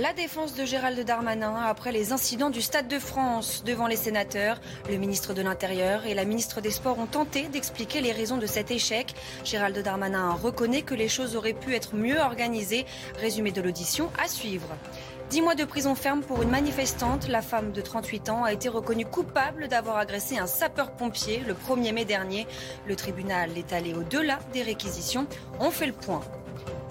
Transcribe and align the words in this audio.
La 0.00 0.14
défense 0.14 0.54
de 0.54 0.64
Gérald 0.64 0.98
Darmanin 1.04 1.56
après 1.56 1.92
les 1.92 2.12
incidents 2.12 2.48
du 2.48 2.62
Stade 2.62 2.88
de 2.88 2.98
France 2.98 3.64
devant 3.66 3.86
les 3.86 3.96
sénateurs. 3.96 4.58
Le 4.88 4.96
ministre 4.96 5.34
de 5.34 5.42
l'Intérieur 5.42 6.06
et 6.06 6.14
la 6.14 6.24
ministre 6.24 6.62
des 6.62 6.70
Sports 6.70 6.98
ont 6.98 7.04
tenté 7.04 7.48
d'expliquer 7.48 8.00
les 8.00 8.10
raisons 8.10 8.38
de 8.38 8.46
cet 8.46 8.70
échec. 8.70 9.14
Gérald 9.44 9.78
Darmanin 9.82 10.30
reconnaît 10.42 10.80
que 10.80 10.94
les 10.94 11.08
choses 11.08 11.36
auraient 11.36 11.52
pu 11.52 11.74
être 11.74 11.96
mieux 11.96 12.18
organisées. 12.18 12.86
Résumé 13.18 13.52
de 13.52 13.60
l'audition 13.60 14.08
à 14.18 14.26
suivre. 14.26 14.68
Dix 15.28 15.42
mois 15.42 15.54
de 15.54 15.64
prison 15.64 15.94
ferme 15.94 16.22
pour 16.22 16.40
une 16.40 16.50
manifestante. 16.50 17.28
La 17.28 17.42
femme 17.42 17.70
de 17.70 17.82
38 17.82 18.30
ans 18.30 18.44
a 18.44 18.54
été 18.54 18.70
reconnue 18.70 19.04
coupable 19.04 19.68
d'avoir 19.68 19.98
agressé 19.98 20.38
un 20.38 20.46
sapeur-pompier 20.46 21.42
le 21.46 21.52
1er 21.52 21.92
mai 21.92 22.06
dernier. 22.06 22.46
Le 22.86 22.96
tribunal 22.96 23.50
est 23.58 23.74
allé 23.74 23.92
au-delà 23.92 24.38
des 24.54 24.62
réquisitions. 24.62 25.26
On 25.58 25.70
fait 25.70 25.86
le 25.86 25.92
point. 25.92 26.22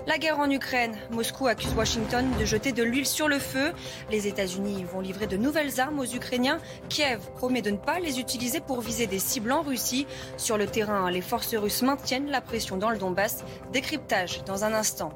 La 0.09 0.17
guerre 0.17 0.39
en 0.39 0.49
Ukraine. 0.49 0.97
Moscou 1.11 1.45
accuse 1.45 1.71
Washington 1.75 2.25
de 2.39 2.43
jeter 2.43 2.71
de 2.71 2.81
l'huile 2.81 3.05
sur 3.05 3.27
le 3.27 3.37
feu. 3.37 3.73
Les 4.09 4.27
États-Unis 4.27 4.83
vont 4.91 5.01
livrer 5.01 5.27
de 5.27 5.37
nouvelles 5.37 5.79
armes 5.79 5.99
aux 5.99 6.15
Ukrainiens. 6.15 6.57
Kiev 6.89 7.19
promet 7.35 7.61
de 7.61 7.69
ne 7.69 7.77
pas 7.77 7.99
les 7.99 8.19
utiliser 8.19 8.59
pour 8.59 8.81
viser 8.81 9.05
des 9.05 9.19
cibles 9.19 9.51
en 9.51 9.61
Russie. 9.61 10.07
Sur 10.35 10.57
le 10.57 10.65
terrain, 10.65 11.11
les 11.11 11.21
forces 11.21 11.53
russes 11.53 11.83
maintiennent 11.83 12.31
la 12.31 12.41
pression 12.41 12.75
dans 12.75 12.89
le 12.89 12.97
Donbass. 12.97 13.43
Décryptage 13.71 14.43
dans 14.45 14.63
un 14.63 14.73
instant. 14.73 15.13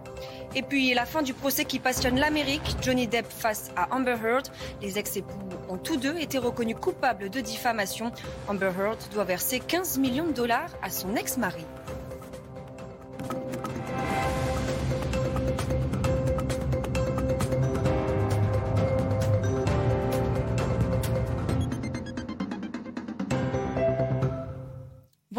Et 0.54 0.62
puis 0.62 0.94
la 0.94 1.08
fin 1.08 1.24
du 1.24 1.34
procès 1.34 1.66
qui 1.66 1.80
passionne 1.80 2.20
l'Amérique. 2.20 2.76
Johnny 2.80 3.08
Depp 3.08 3.26
face 3.32 3.72
à 3.76 3.96
Amber 3.96 4.18
Heard. 4.24 4.50
Les 4.84 5.00
ex-époux 5.00 5.40
ont 5.70 5.80
tous 5.80 5.98
deux 5.98 6.20
été 6.20 6.38
reconnus 6.38 6.78
coupables 6.80 7.32
de 7.32 7.42
diffamation. 7.42 8.12
Amber 8.48 8.70
Heard 8.78 9.00
doit 9.12 9.24
verser 9.24 9.60
15 9.60 9.98
millions 9.98 10.28
de 10.28 10.34
dollars 10.34 10.70
à 10.84 10.92
son 10.92 11.16
ex-mari. 11.16 11.66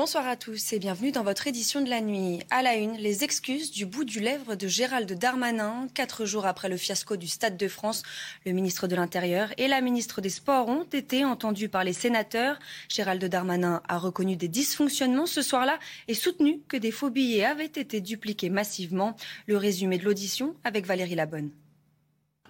Bonsoir 0.04 0.28
à 0.28 0.36
tous 0.36 0.74
et 0.74 0.78
bienvenue 0.78 1.12
dans 1.12 1.22
votre 1.22 1.46
édition 1.46 1.80
de 1.80 1.88
la 1.88 2.02
nuit. 2.02 2.42
À 2.50 2.60
la 2.60 2.74
une, 2.74 2.92
les 2.98 3.24
excuses 3.24 3.70
du 3.70 3.86
bout 3.86 4.04
du 4.04 4.20
lèvre 4.20 4.54
de 4.54 4.68
Gérald 4.68 5.10
Darmanin. 5.10 5.88
Quatre 5.94 6.26
jours 6.26 6.44
après 6.44 6.68
le 6.68 6.76
fiasco 6.76 7.16
du 7.16 7.26
Stade 7.26 7.56
de 7.56 7.68
France, 7.68 8.02
le 8.44 8.52
ministre 8.52 8.86
de 8.86 8.96
l'Intérieur 8.96 9.48
et 9.56 9.66
la 9.66 9.80
ministre 9.80 10.20
des 10.20 10.28
Sports 10.28 10.68
ont 10.68 10.82
été 10.82 11.24
entendus 11.24 11.70
par 11.70 11.84
les 11.84 11.94
sénateurs. 11.94 12.58
Gérald 12.90 13.24
Darmanin 13.24 13.80
a 13.88 13.96
reconnu 13.96 14.36
des 14.36 14.46
dysfonctionnements 14.46 15.24
ce 15.24 15.40
soir-là 15.40 15.78
et 16.06 16.12
soutenu 16.12 16.60
que 16.68 16.76
des 16.76 16.90
faux 16.90 17.08
billets 17.08 17.46
avaient 17.46 17.64
été 17.64 18.02
dupliqués 18.02 18.50
massivement. 18.50 19.16
Le 19.46 19.56
résumé 19.56 19.96
de 19.96 20.04
l'audition 20.04 20.54
avec 20.64 20.84
Valérie 20.84 21.14
Labonne. 21.14 21.48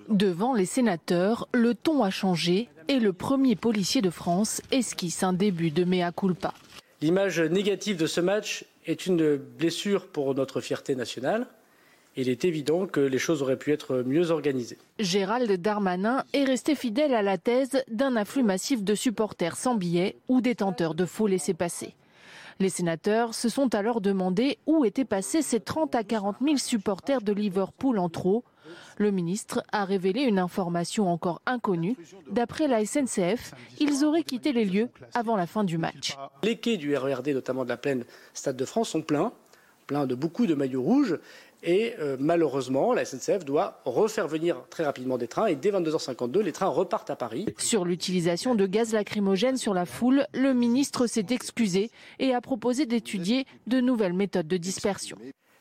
Devant 0.09 0.55
les 0.55 0.67
sénateurs, 0.67 1.47
le 1.55 1.77
ton 1.77 2.03
a 2.03 2.11
changé 2.11 2.69
et 2.89 2.99
le 2.99 3.13
premier 3.13 3.55
policier 3.55 4.03
de 4.03 4.11
France 4.11 4.61
esquisse 4.73 5.23
un 5.23 5.33
début 5.33 5.71
de 5.71 5.85
mea 5.85 6.11
culpa. 6.11 6.53
L'image 7.05 7.39
négative 7.39 7.99
de 7.99 8.07
ce 8.07 8.23
match 8.23 8.65
est 8.87 9.05
une 9.05 9.37
blessure 9.37 10.07
pour 10.07 10.35
notre 10.35 10.63
fierté 10.63 10.97
nationale. 10.97 11.47
Il 12.17 12.31
est 12.31 12.47
évident 12.47 12.87
que 12.87 13.01
les 13.01 13.19
choses 13.19 13.43
auraient 13.43 13.59
pu 13.59 13.75
être 13.75 13.97
mieux 14.07 14.31
organisées. 14.31 14.79
Gérald 14.99 15.53
Darmanin 15.61 16.25
est 16.33 16.45
resté 16.45 16.75
fidèle 16.75 17.13
à 17.13 17.21
la 17.21 17.37
thèse 17.37 17.83
d'un 17.89 18.17
afflux 18.17 18.43
massif 18.43 18.83
de 18.83 18.95
supporters 18.95 19.59
sans 19.59 19.75
billets 19.75 20.17
ou 20.29 20.41
détenteurs 20.41 20.95
de 20.95 21.05
faux 21.05 21.27
laissés-passer. 21.27 21.95
Les 22.59 22.71
sénateurs 22.71 23.35
se 23.35 23.51
sont 23.51 23.75
alors 23.75 24.01
demandé 24.01 24.57
où 24.67 24.87
étaient 24.87 25.05
passés 25.05 25.43
ces 25.43 25.61
30 25.61 25.95
à 25.95 26.05
40 26.05 26.37
000 26.43 26.57
supporters 26.57 27.21
de 27.21 27.35
Liverpool 27.35 27.99
en 27.99 28.09
trop 28.09 28.45
le 28.99 29.11
ministre 29.11 29.63
a 29.73 29.85
révélé 29.85 30.23
une 30.23 30.39
information 30.39 31.09
encore 31.09 31.41
inconnue. 31.47 31.97
D'après 32.31 32.69
la 32.69 32.85
SNCF, 32.85 33.53
ils 33.81 34.05
auraient 34.05 34.23
quitté 34.23 34.53
les 34.53 34.65
lieux 34.65 34.89
avant 35.15 35.37
la 35.37 35.47
fin 35.47 35.65
du 35.65 35.79
match. 35.79 36.17
Les 36.43 36.57
quais 36.57 36.77
du 36.77 36.97
RERD, 36.97 37.29
notamment 37.29 37.65
de 37.65 37.69
la 37.69 37.77
plaine 37.77 38.05
Stade 38.33 38.57
de 38.57 38.65
France, 38.65 38.91
sont 38.91 39.03
pleins, 39.03 39.33
pleins 39.87 40.07
de 40.07 40.15
beaucoup 40.15 40.47
de 40.47 40.55
maillots 40.55 40.83
rouges. 40.83 41.19
Et 41.67 41.95
euh, 41.99 42.19
malheureusement, 42.21 42.93
la 42.93 43.07
SNCF 43.07 43.45
doit 43.47 43.81
refaire 43.87 44.29
venir 44.29 44.65
très 44.69 44.85
rapidement 44.85 45.17
des 45.17 45.29
trains 45.29 45.47
et 45.47 45.57
dès 45.57 45.71
22h52, 45.71 46.41
les 46.41 46.53
trains 46.53 46.69
repartent 46.69 47.09
à 47.09 47.17
Paris. 47.17 47.47
Sur 47.57 47.87
l'utilisation 47.87 48.55
de 48.55 48.67
gaz 48.67 48.93
lacrymogène 48.93 49.57
sur 49.57 49.73
la 49.73 49.87
foule, 49.87 50.27
le 50.35 50.53
ministre 50.53 51.07
s'est 51.07 51.27
excusé 51.31 51.91
et 52.19 52.35
a 52.35 52.43
proposé 52.43 52.85
d'étudier 52.85 53.47
de 53.67 53.81
nouvelles 53.81 54.13
méthodes 54.13 54.47
de 54.47 54.59
dispersion 54.59 55.17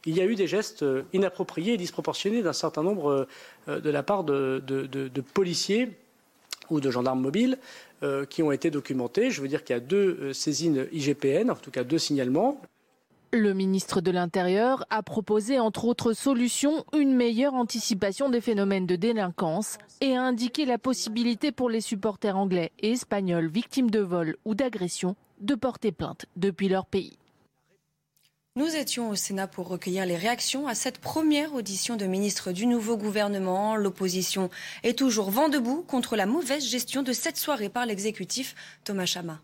il 0.06 0.16
y 0.18 0.22
a 0.22 0.26
eu 0.26 0.36
des 0.36 0.48
gestes 0.48 0.84
euh, 0.84 1.04
inappropriés 1.14 1.74
et 1.74 1.78
disproportionnés 1.78 2.42
d'un 2.42 2.54
certain 2.54 2.84
nombre 2.84 3.28
euh, 3.68 3.80
de 3.80 3.90
la 3.90 4.04
part 4.04 4.24
de, 4.24 4.62
policiers 5.34 5.90
ou 6.70 6.80
de 6.80 6.92
gendarmes 6.92 7.22
mobiles 7.22 7.58
euh, 8.04 8.26
qui 8.26 8.44
ont 8.44 8.52
été 8.52 8.70
documentés. 8.72 9.32
Je 9.32 9.42
veux 9.42 9.48
dire 9.48 9.64
qu'il 9.64 9.76
y 9.76 9.78
a 9.78 9.82
deux 9.82 10.34
saisines 10.34 10.88
IGPN, 10.92 11.52
en 11.52 11.56
tout 11.56 11.72
cas 11.72 11.84
deux 11.84 11.98
signalements. 11.98 12.60
Le 13.32 13.54
ministre 13.54 14.00
de 14.00 14.12
l'Intérieur 14.12 14.86
a 14.92 15.02
proposé, 15.02 15.60
entre 15.60 15.86
autres 15.86 16.14
solutions, 16.14 16.86
une 16.94 17.16
meilleure 17.16 17.56
anticipation 17.56 18.30
des 18.30 18.42
phénomènes 18.42 18.86
de 18.86 18.96
délinquance 18.96 19.80
et 20.02 20.16
a 20.16 20.22
indiqué 20.22 20.66
la 20.66 20.78
possibilité 20.78 21.52
pour 21.52 21.68
les 21.68 21.82
supporters 21.82 22.38
anglais 22.38 22.72
et 22.80 22.92
espagnols 22.92 23.48
victimes 23.48 23.90
de 23.90 24.02
vol 24.02 24.36
ou 24.46 24.54
d'agression 24.54 25.16
de 25.42 25.56
porter 25.56 25.92
plainte 25.92 26.28
depuis 26.36 26.70
leur 26.70 26.86
pays. 26.86 27.18
Nous 28.56 28.76
étions 28.76 29.10
au 29.10 29.16
Sénat 29.16 29.48
pour 29.48 29.68
recueillir 29.68 30.06
les 30.06 30.16
réactions 30.16 30.68
à 30.68 30.76
cette 30.76 31.00
première 31.00 31.56
audition 31.56 31.96
de 31.96 32.06
ministre 32.06 32.52
du 32.52 32.68
nouveau 32.68 32.98
gouvernement. 32.98 33.76
L'opposition 33.76 34.52
est 34.84 34.96
toujours 34.96 35.32
vent 35.32 35.50
debout 35.50 35.84
contre 35.88 36.16
la 36.16 36.28
mauvaise 36.28 36.64
gestion 36.64 37.02
de 37.02 37.14
cette 37.14 37.38
soirée 37.38 37.70
par 37.70 37.88
l'exécutif 37.88 38.54
Thomas 38.84 39.08
Chama. 39.08 39.40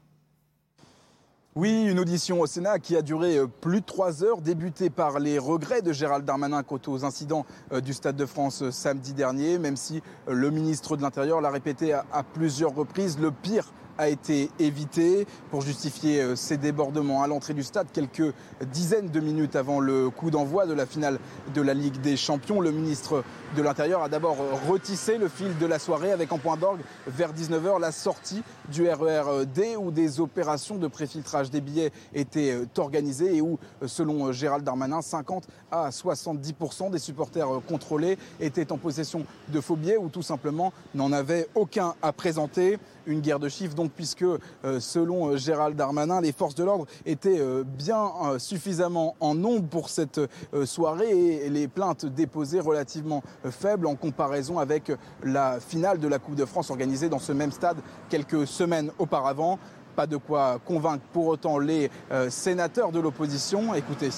Oui, 1.56 1.86
une 1.86 1.98
audition 1.98 2.40
au 2.40 2.46
Sénat 2.46 2.78
qui 2.78 2.96
a 2.96 3.02
duré 3.02 3.38
euh, 3.38 3.48
plus 3.48 3.82
de 3.82 3.86
trois 3.86 4.24
heures, 4.24 4.42
débutée 4.42 4.92
par 4.92 5.18
les 5.18 5.40
regrets 5.40 5.82
de 5.82 5.92
Gérald 5.92 6.24
Darmanin 6.24 6.62
quant 6.62 6.80
aux 6.86 7.04
incidents 7.04 7.48
euh, 7.72 7.82
du 7.82 7.94
Stade 7.94 8.16
de 8.16 8.28
France 8.28 8.62
euh, 8.62 8.70
samedi 8.70 9.14
dernier, 9.14 9.58
même 9.58 9.76
si 9.76 10.04
le 10.28 10.52
ministre 10.52 10.96
de 10.96 11.02
l'Intérieur 11.02 11.42
l'a 11.42 11.50
répété 11.50 11.94
à 11.94 12.24
plusieurs 12.24 12.76
reprises, 12.76 13.18
le 13.18 13.32
pire 13.32 13.74
a 14.00 14.08
été 14.08 14.50
évité 14.60 15.28
pour 15.52 15.62
justifier 15.62 16.22
euh, 16.22 16.36
ces 16.36 16.56
débordements 16.56 17.22
à 17.22 17.28
l'entrée 17.28 17.54
du 17.54 17.64
stade 17.64 17.88
quelques 17.92 18.34
dizaines 18.72 19.10
de 19.10 19.20
minutes 19.20 19.58
avant 19.58 19.82
le 19.82 20.10
coup 20.10 20.32
d'envoi 20.32 20.66
de 20.66 20.74
la 20.74 20.86
finale 20.86 21.20
de 21.54 21.62
la 21.62 21.74
Ligue 21.74 22.00
des 22.00 22.16
Champions. 22.16 22.62
Le 22.62 22.72
ministre 22.72 23.24
de 23.58 23.62
l'Intérieur 23.62 24.02
a 24.02 24.10
d'abord 24.10 24.38
retissé 24.68 25.18
le 25.18 25.28
fil 25.28 25.58
de 25.58 25.66
la 25.66 25.80
soirée 25.80 26.14
avec 26.14 26.32
en 26.32 26.38
point 26.38 26.56
d'orgue 26.56 26.80
vers 27.08 27.34
19h 27.34 27.80
la 27.82 27.92
sortie 27.92 28.42
du 28.70 28.90
RERD 28.90 29.60
où 29.78 29.92
des 29.92 30.22
opérations 30.22 30.78
de 30.78 30.88
préfiltrage 30.88 31.52
des 31.52 31.60
billets 31.60 31.92
étaient 32.14 32.54
euh, 32.54 32.66
organisées 32.78 33.36
et 33.36 33.42
où, 33.42 33.60
euh, 33.84 33.88
selon 33.88 34.32
Gérald 34.32 34.64
Darmanin, 34.64 35.02
50 35.02 35.46
à 35.72 35.90
70% 35.90 36.90
des 36.90 37.00
supporters 37.00 37.48
contrôlés 37.68 38.18
étaient 38.40 38.72
en 38.72 38.78
possession 38.78 39.26
de 39.50 39.60
faux 39.60 39.76
billets 39.76 39.98
ou 39.98 40.08
tout 40.08 40.22
simplement 40.22 40.72
n'en 40.96 41.12
avaient 41.12 41.50
aucun 41.54 41.96
à 42.02 42.14
présenter 42.14 42.80
une 43.10 43.22
guerre 43.22 43.40
de 43.40 43.50
chiffres, 43.50 43.76
donc 43.76 43.92
puisque 43.92 44.24
euh, 44.24 44.80
selon 44.80 45.30
euh, 45.30 45.38
Gérald 45.38 45.76
Darmanin, 45.76 46.22
les 46.22 46.32
forces 46.32 46.56
de 46.56 46.64
l'ordre 46.64 46.86
étaient 47.06 47.40
euh, 47.40 47.64
bien 47.64 48.10
suffisamment 48.38 49.16
en 49.20 49.36
nombre 49.36 49.68
pour 49.68 49.90
cette 49.90 50.22
soirée 50.66 51.46
et 51.46 51.50
les 51.50 51.68
plaintes 51.68 52.06
déposées 52.06 52.60
relativement 52.60 53.24
faibles 53.50 53.88
en 53.88 53.96
comparaison 53.96 54.60
avec 54.60 54.92
la 55.24 55.60
finale 55.60 56.00
de 56.00 56.08
la 56.08 56.20
Coupe 56.20 56.36
de 56.36 56.46
France 56.46 56.70
organisée 56.70 57.10
dans 57.10 57.20
ce 57.20 57.32
même 57.32 57.52
stade 57.52 57.78
quelques 58.10 58.46
semaines 58.46 58.92
auparavant. 59.00 59.60
Pas 59.96 60.08
de 60.08 60.18
quoi 60.18 60.60
convaincre 60.66 61.04
pour 61.12 61.28
autant 61.28 61.58
les 61.58 61.90
sénateurs 62.30 62.92
de 62.92 63.00
l'opposition. 63.00 63.74
Écoutez. 63.74 64.10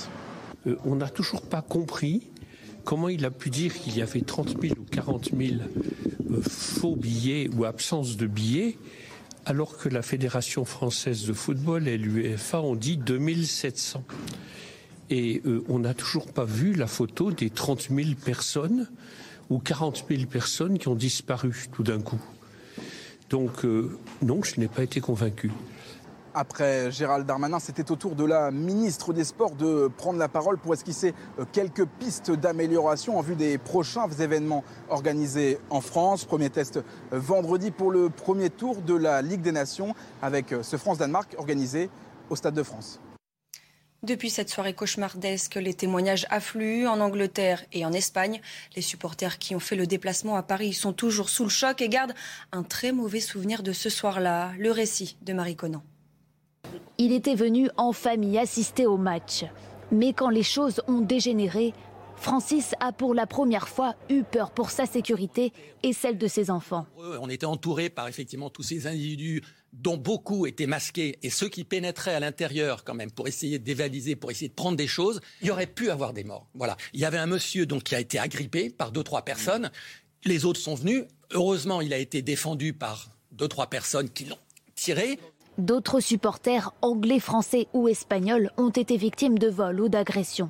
on 0.85 0.96
n'a 0.96 1.09
toujours 1.09 1.41
pas 1.44 1.62
compris 1.62 2.31
comment 2.84 3.09
il 3.09 3.25
a 3.25 3.31
pu 3.31 3.50
dire 3.50 3.74
qu'il 3.74 3.97
y 3.97 4.01
avait 4.01 4.22
30 4.22 4.62
000 4.62 4.75
ou 4.80 4.85
40 4.90 5.30
000 5.38 5.62
faux 6.39 6.95
billets 6.95 7.50
ou 7.56 7.66
absence 7.66 8.18
de 8.18 8.28
billets, 8.28 8.78
alors 9.45 9.78
que 9.78 9.89
la 9.89 10.01
Fédération 10.01 10.66
française 10.66 11.25
de 11.25 11.33
football 11.33 11.88
et 11.88 11.98
l'UEFA 11.98 12.62
ont 12.62 12.75
dit 12.75 12.98
2700. 12.98 14.04
Et 15.10 15.42
euh, 15.45 15.63
on 15.68 15.80
n'a 15.80 15.94
toujours 15.94 16.31
pas 16.31 16.45
vu 16.45 16.74
la 16.74 16.88
photo 16.88 17.31
des 17.31 17.50
30 17.50 17.89
000 17.89 18.10
personnes 18.24 18.89
ou 19.50 19.60
40 19.60 20.06
000 20.10 20.25
personnes 20.25 20.80
qui 20.80 20.88
ont 20.88 20.95
disparu 20.95 21.54
tout 21.74 21.83
d'un 21.83 22.00
coup. 22.00 22.22
Donc 23.30 23.66
euh, 23.66 23.98
non, 24.22 24.42
je 24.44 24.60
n'ai 24.60 24.68
pas 24.68 24.83
été 24.83 25.01
convaincu 25.01 25.51
après 26.33 26.92
Gérald 26.92 27.25
Darmanin, 27.25 27.60
c'était 27.60 27.92
au 27.92 27.95
tour 27.95 28.16
de 28.16 28.25
la 28.25 28.51
ministre 28.51 29.13
des 29.13 29.24
Sports 29.24 29.56
de 29.56 29.89
prendre 29.98 30.19
la 30.19 30.28
parole 30.28 30.57
pour 30.57 30.74
esquisser 30.74 31.13
euh, 31.39 31.45
quelques 31.51 31.86
pistes 31.86 32.31
d'amélioration 32.31 33.18
en 33.18 33.22
vue 33.22 33.36
des 33.36 33.57
prochains 33.57 34.10
événements 34.10 34.63
organisés 34.89 35.60
en 35.69 35.81
France. 35.81 36.25
Premier 36.25 36.50
test 36.50 36.78
euh, 36.78 36.81
vendredi 37.12 37.72
pour 37.72 37.92
le 37.92 38.10
premier 38.10 38.50
tour 38.50 38.81
de 38.81 38.95
la 38.95 39.22
Ligue 39.22 39.42
des 39.42 39.51
Nations 39.51 39.94
avec 40.22 40.51
euh, 40.51 40.63
ce 40.63 40.78
France-Danemark 40.78 41.36
organisé 41.38 41.89
au 42.30 42.36
Stade 42.36 42.54
de 42.54 42.63
France. 42.63 43.00
Depuis 44.04 44.31
cette 44.31 44.50
soirée 44.50 44.74
cauchemardesque, 44.74 45.56
les 45.56 45.75
témoignages 45.75 46.25
affluent 46.31 46.88
en 46.88 47.00
Angleterre 47.00 47.63
et 47.72 47.86
en 47.86 47.94
Espagne. 47.94 48.42
Les 48.75 48.81
supporters 48.81 49.38
qui 49.38 49.54
ont 49.54 49.60
fait 49.60 49.75
le 49.75 49.86
déplacement 49.86 50.36
à 50.38 50.42
Paris 50.42 50.74
sont 50.74 50.92
toujours 50.92 51.30
sous 51.30 51.44
le 51.44 51.50
choc 51.50 51.81
et 51.81 51.89
gardent 51.89 52.16
un 52.51 52.63
très 52.63 52.94
mauvais 52.94 53.19
souvenir 53.19 53.62
de 53.62 53.74
ce 53.74 53.89
soir-là. 53.89 54.54
Le 54.57 54.72
récit 54.72 55.18
de 55.22 55.33
Marie 55.33 55.56
Conan. 55.56 55.83
Il 57.03 57.13
était 57.13 57.33
venu 57.33 57.68
en 57.77 57.94
famille 57.94 58.38
assister 58.38 58.86
au 58.86 58.95
match. 58.95 59.44
Mais 59.92 60.13
quand 60.13 60.30
les 60.30 60.44
choses 60.44 60.83
ont 60.88 61.01
dégénéré, 61.01 61.74
Francis 62.15 62.75
a 62.80 62.92
pour 62.92 63.15
la 63.15 63.25
première 63.25 63.68
fois 63.68 63.95
eu 64.12 64.21
peur 64.21 64.51
pour 64.51 64.69
sa 64.69 64.86
sécurité 64.86 65.51
et 65.81 65.94
celle 65.94 66.19
de 66.19 66.27
ses 66.27 66.51
enfants. 66.51 66.86
On 67.19 67.27
était 67.27 67.48
entouré 67.48 67.89
par 67.89 68.07
effectivement 68.07 68.51
tous 68.51 68.62
ces 68.62 68.86
individus 68.86 69.42
dont 69.74 69.98
beaucoup 69.98 70.45
étaient 70.45 70.68
masqués, 70.68 71.18
et 71.24 71.31
ceux 71.31 71.50
qui 71.50 71.63
pénétraient 71.63 72.13
à 72.13 72.19
l'intérieur 72.19 72.83
quand 72.83 72.94
même 72.94 73.09
pour 73.09 73.27
essayer 73.27 73.57
de 73.57 73.63
dévaliser, 73.63 74.15
pour 74.15 74.30
essayer 74.30 74.50
de 74.50 74.54
prendre 74.54 74.77
des 74.77 74.86
choses, 74.86 75.21
il 75.42 75.47
y 75.47 75.51
aurait 75.51 75.65
pu 75.65 75.89
avoir 75.89 76.13
des 76.13 76.24
morts. 76.24 76.45
Voilà. 76.54 76.77
Il 76.94 77.00
y 77.00 77.06
avait 77.06 77.18
un 77.18 77.25
monsieur 77.25 77.65
donc 77.65 77.81
qui 77.81 77.95
a 77.95 78.00
été 78.00 78.19
agrippé 78.19 78.69
par 78.69 78.92
deux 78.92 79.04
trois 79.04 79.24
personnes. 79.24 79.71
Les 80.24 80.45
autres 80.45 80.59
sont 80.59 80.75
venus. 80.75 81.06
Heureusement, 81.31 81.81
il 81.81 81.94
a 81.94 81.97
été 81.97 82.21
défendu 82.21 82.74
par 82.74 83.09
deux 83.31 83.47
trois 83.47 83.71
personnes 83.71 84.12
qui 84.12 84.25
l'ont 84.25 84.38
tiré. 84.75 85.18
D'autres 85.57 86.00
supporters, 86.00 86.74
anglais, 86.81 87.19
français 87.19 87.68
ou 87.74 87.88
espagnols, 87.88 88.51
ont 88.57 88.69
été 88.69 88.95
victimes 88.98 89.38
de 89.38 89.50
vols 89.50 89.81
ou 89.81 89.89
d'agressions. 89.89 90.50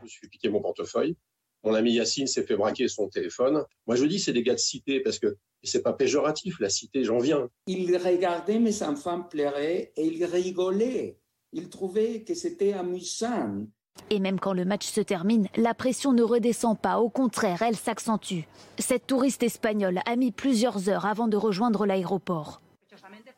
Je 0.00 0.04
me 0.04 0.08
suis 0.08 0.28
piqué 0.28 0.48
mon 0.48 0.60
portefeuille. 0.60 1.16
Mon 1.62 1.74
ami 1.74 1.92
Yacine 1.92 2.26
s'est 2.26 2.44
fait 2.44 2.56
braquer 2.56 2.88
son 2.88 3.08
téléphone. 3.08 3.64
Moi, 3.86 3.96
je 3.96 4.04
dis 4.06 4.18
c'est 4.18 4.32
des 4.32 4.42
gars 4.42 4.54
de 4.54 4.58
cité 4.58 5.00
parce 5.00 5.18
que 5.18 5.36
c'est 5.62 5.82
pas 5.82 5.92
péjoratif, 5.92 6.58
la 6.58 6.70
cité, 6.70 7.04
j'en 7.04 7.18
viens. 7.18 7.48
Il 7.66 7.96
regardait 7.96 8.58
mes 8.58 8.82
enfants 8.82 9.22
pleurer 9.22 9.92
et 9.96 10.06
il 10.06 10.24
rigolait. 10.24 11.18
Il 11.52 11.68
trouvait 11.68 12.22
que 12.22 12.34
c'était 12.34 12.72
amusant. 12.72 13.66
Et 14.08 14.18
même 14.20 14.40
quand 14.40 14.54
le 14.54 14.64
match 14.64 14.86
se 14.86 15.00
termine, 15.00 15.48
la 15.56 15.74
pression 15.74 16.12
ne 16.12 16.22
redescend 16.22 16.78
pas, 16.78 16.98
au 16.98 17.10
contraire, 17.10 17.62
elle 17.62 17.76
s'accentue. 17.76 18.42
Cette 18.78 19.06
touriste 19.06 19.42
espagnole 19.42 20.00
a 20.06 20.16
mis 20.16 20.32
plusieurs 20.32 20.88
heures 20.88 21.06
avant 21.06 21.28
de 21.28 21.36
rejoindre 21.36 21.86
l'aéroport. 21.86 22.62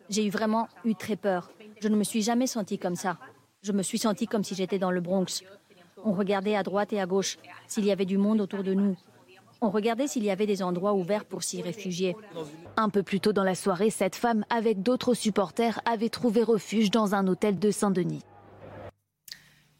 J'ai 0.08 0.26
eu 0.26 0.30
vraiment 0.30 0.68
eu 0.84 0.94
très 0.94 1.16
peur. 1.16 1.50
Je 1.80 1.88
ne 1.88 1.96
me 1.96 2.04
suis 2.04 2.22
jamais 2.22 2.46
sentie 2.46 2.78
comme 2.78 2.96
ça. 2.96 3.18
Je 3.62 3.72
me 3.72 3.82
suis 3.82 3.98
sentie 3.98 4.26
comme 4.26 4.44
si 4.44 4.54
j'étais 4.54 4.78
dans 4.78 4.90
le 4.90 5.00
Bronx. 5.00 5.44
On 6.04 6.12
regardait 6.12 6.56
à 6.56 6.62
droite 6.62 6.92
et 6.92 7.00
à 7.00 7.06
gauche 7.06 7.38
s'il 7.66 7.84
y 7.84 7.92
avait 7.92 8.04
du 8.04 8.18
monde 8.18 8.40
autour 8.40 8.62
de 8.62 8.74
nous. 8.74 8.96
On 9.60 9.70
regardait 9.70 10.08
s'il 10.08 10.24
y 10.24 10.30
avait 10.30 10.46
des 10.46 10.60
endroits 10.60 10.94
ouverts 10.94 11.24
pour 11.24 11.44
s'y 11.44 11.62
réfugier. 11.62 12.16
Un 12.76 12.88
peu 12.88 13.04
plus 13.04 13.20
tôt 13.20 13.32
dans 13.32 13.44
la 13.44 13.54
soirée, 13.54 13.90
cette 13.90 14.16
femme, 14.16 14.44
avec 14.50 14.82
d'autres 14.82 15.14
supporters, 15.14 15.80
avait 15.84 16.08
trouvé 16.08 16.42
refuge 16.42 16.90
dans 16.90 17.14
un 17.14 17.28
hôtel 17.28 17.60
de 17.60 17.70
Saint-Denis. 17.70 18.24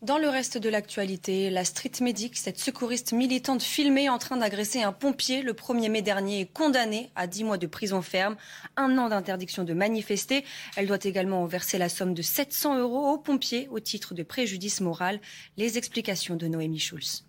Dans 0.03 0.19
le 0.19 0.29
reste 0.29 0.59
de 0.59 0.69
l'actualité, 0.69 1.49
la 1.49 1.65
street 1.65 1.93
medic, 2.01 2.37
cette 2.37 2.59
secouriste 2.59 3.13
militante 3.13 3.63
filmée 3.63 4.09
en 4.09 4.19
train 4.19 4.37
d'agresser 4.37 4.83
un 4.83 4.91
pompier 4.91 5.43
le 5.43 5.53
1er 5.53 5.89
mai 5.89 6.03
dernier, 6.03 6.41
est 6.41 6.53
condamnée 6.53 7.13
à 7.15 7.29
10 7.29 7.45
mois 7.45 7.57
de 7.57 7.69
prison 7.69 8.03
ferme, 8.03 8.35
un 8.77 8.99
an 8.99 9.11
d'interdiction 9.11 9.63
de 9.63 9.75
manifester. 9.75 10.45
Elle 10.75 10.89
doit 10.89 10.99
également 11.05 11.47
verser 11.47 11.79
la 11.79 11.89
somme 11.89 12.15
de 12.15 12.23
700 12.23 12.81
euros 12.81 13.13
aux 13.13 13.19
pompiers 13.19 13.69
au 13.71 13.79
titre 13.79 14.13
de 14.15 14.25
préjudice 14.25 14.81
moral. 14.81 15.21
Les 15.57 15.79
explications 15.79 16.35
de 16.35 16.49
Noémie 16.49 16.81
Schulz 16.81 17.25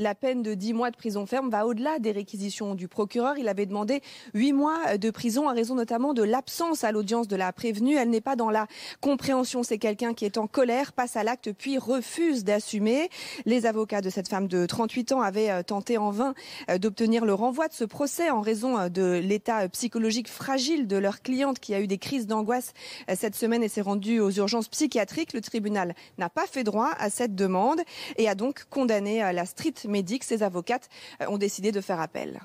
la 0.00 0.14
peine 0.14 0.42
de 0.42 0.54
10 0.54 0.72
mois 0.72 0.90
de 0.90 0.96
prison 0.96 1.26
ferme 1.26 1.50
va 1.50 1.66
au-delà 1.66 1.98
des 1.98 2.10
réquisitions 2.10 2.74
du 2.74 2.88
procureur. 2.88 3.36
Il 3.38 3.48
avait 3.48 3.66
demandé 3.66 4.00
8 4.34 4.52
mois 4.52 4.96
de 4.96 5.10
prison 5.10 5.48
à 5.48 5.52
raison 5.52 5.74
notamment 5.74 6.14
de 6.14 6.22
l'absence 6.22 6.84
à 6.84 6.90
l'audience 6.90 7.28
de 7.28 7.36
la 7.36 7.52
prévenue. 7.52 7.96
Elle 7.96 8.08
n'est 8.08 8.20
pas 8.20 8.34
dans 8.34 8.50
la 8.50 8.66
compréhension. 9.00 9.62
C'est 9.62 9.78
quelqu'un 9.78 10.14
qui 10.14 10.24
est 10.24 10.38
en 10.38 10.46
colère, 10.46 10.92
passe 10.92 11.16
à 11.16 11.22
l'acte 11.22 11.52
puis 11.52 11.78
refuse 11.78 12.44
d'assumer. 12.44 13.10
Les 13.44 13.66
avocats 13.66 14.00
de 14.00 14.10
cette 14.10 14.28
femme 14.28 14.48
de 14.48 14.64
38 14.64 15.12
ans 15.12 15.20
avaient 15.20 15.50
euh, 15.50 15.62
tenté 15.62 15.98
en 15.98 16.10
vain 16.10 16.34
euh, 16.70 16.78
d'obtenir 16.78 17.24
le 17.24 17.34
renvoi 17.34 17.68
de 17.68 17.74
ce 17.74 17.84
procès 17.84 18.30
en 18.30 18.40
raison 18.40 18.78
euh, 18.78 18.88
de 18.88 19.20
l'état 19.22 19.68
psychologique 19.68 20.28
fragile 20.28 20.86
de 20.86 20.96
leur 20.96 21.20
cliente 21.20 21.58
qui 21.58 21.74
a 21.74 21.80
eu 21.80 21.86
des 21.86 21.98
crises 21.98 22.26
d'angoisse 22.26 22.72
cette 23.14 23.34
semaine 23.34 23.62
et 23.62 23.68
s'est 23.68 23.80
rendue 23.80 24.20
aux 24.20 24.30
urgences 24.30 24.68
psychiatriques. 24.68 25.34
Le 25.34 25.40
tribunal 25.40 25.94
n'a 26.16 26.30
pas 26.30 26.46
fait 26.46 26.64
droit 26.64 26.90
à 26.98 27.10
cette 27.10 27.34
demande 27.34 27.80
et 28.16 28.28
a 28.28 28.34
donc 28.34 28.64
condamné 28.70 29.18
la 29.32 29.44
street 29.44 29.74
médic, 29.90 30.24
ses 30.24 30.42
avocates 30.42 30.88
euh, 31.20 31.26
ont 31.28 31.38
décidé 31.38 31.72
de 31.72 31.80
faire 31.80 32.00
appel. 32.00 32.40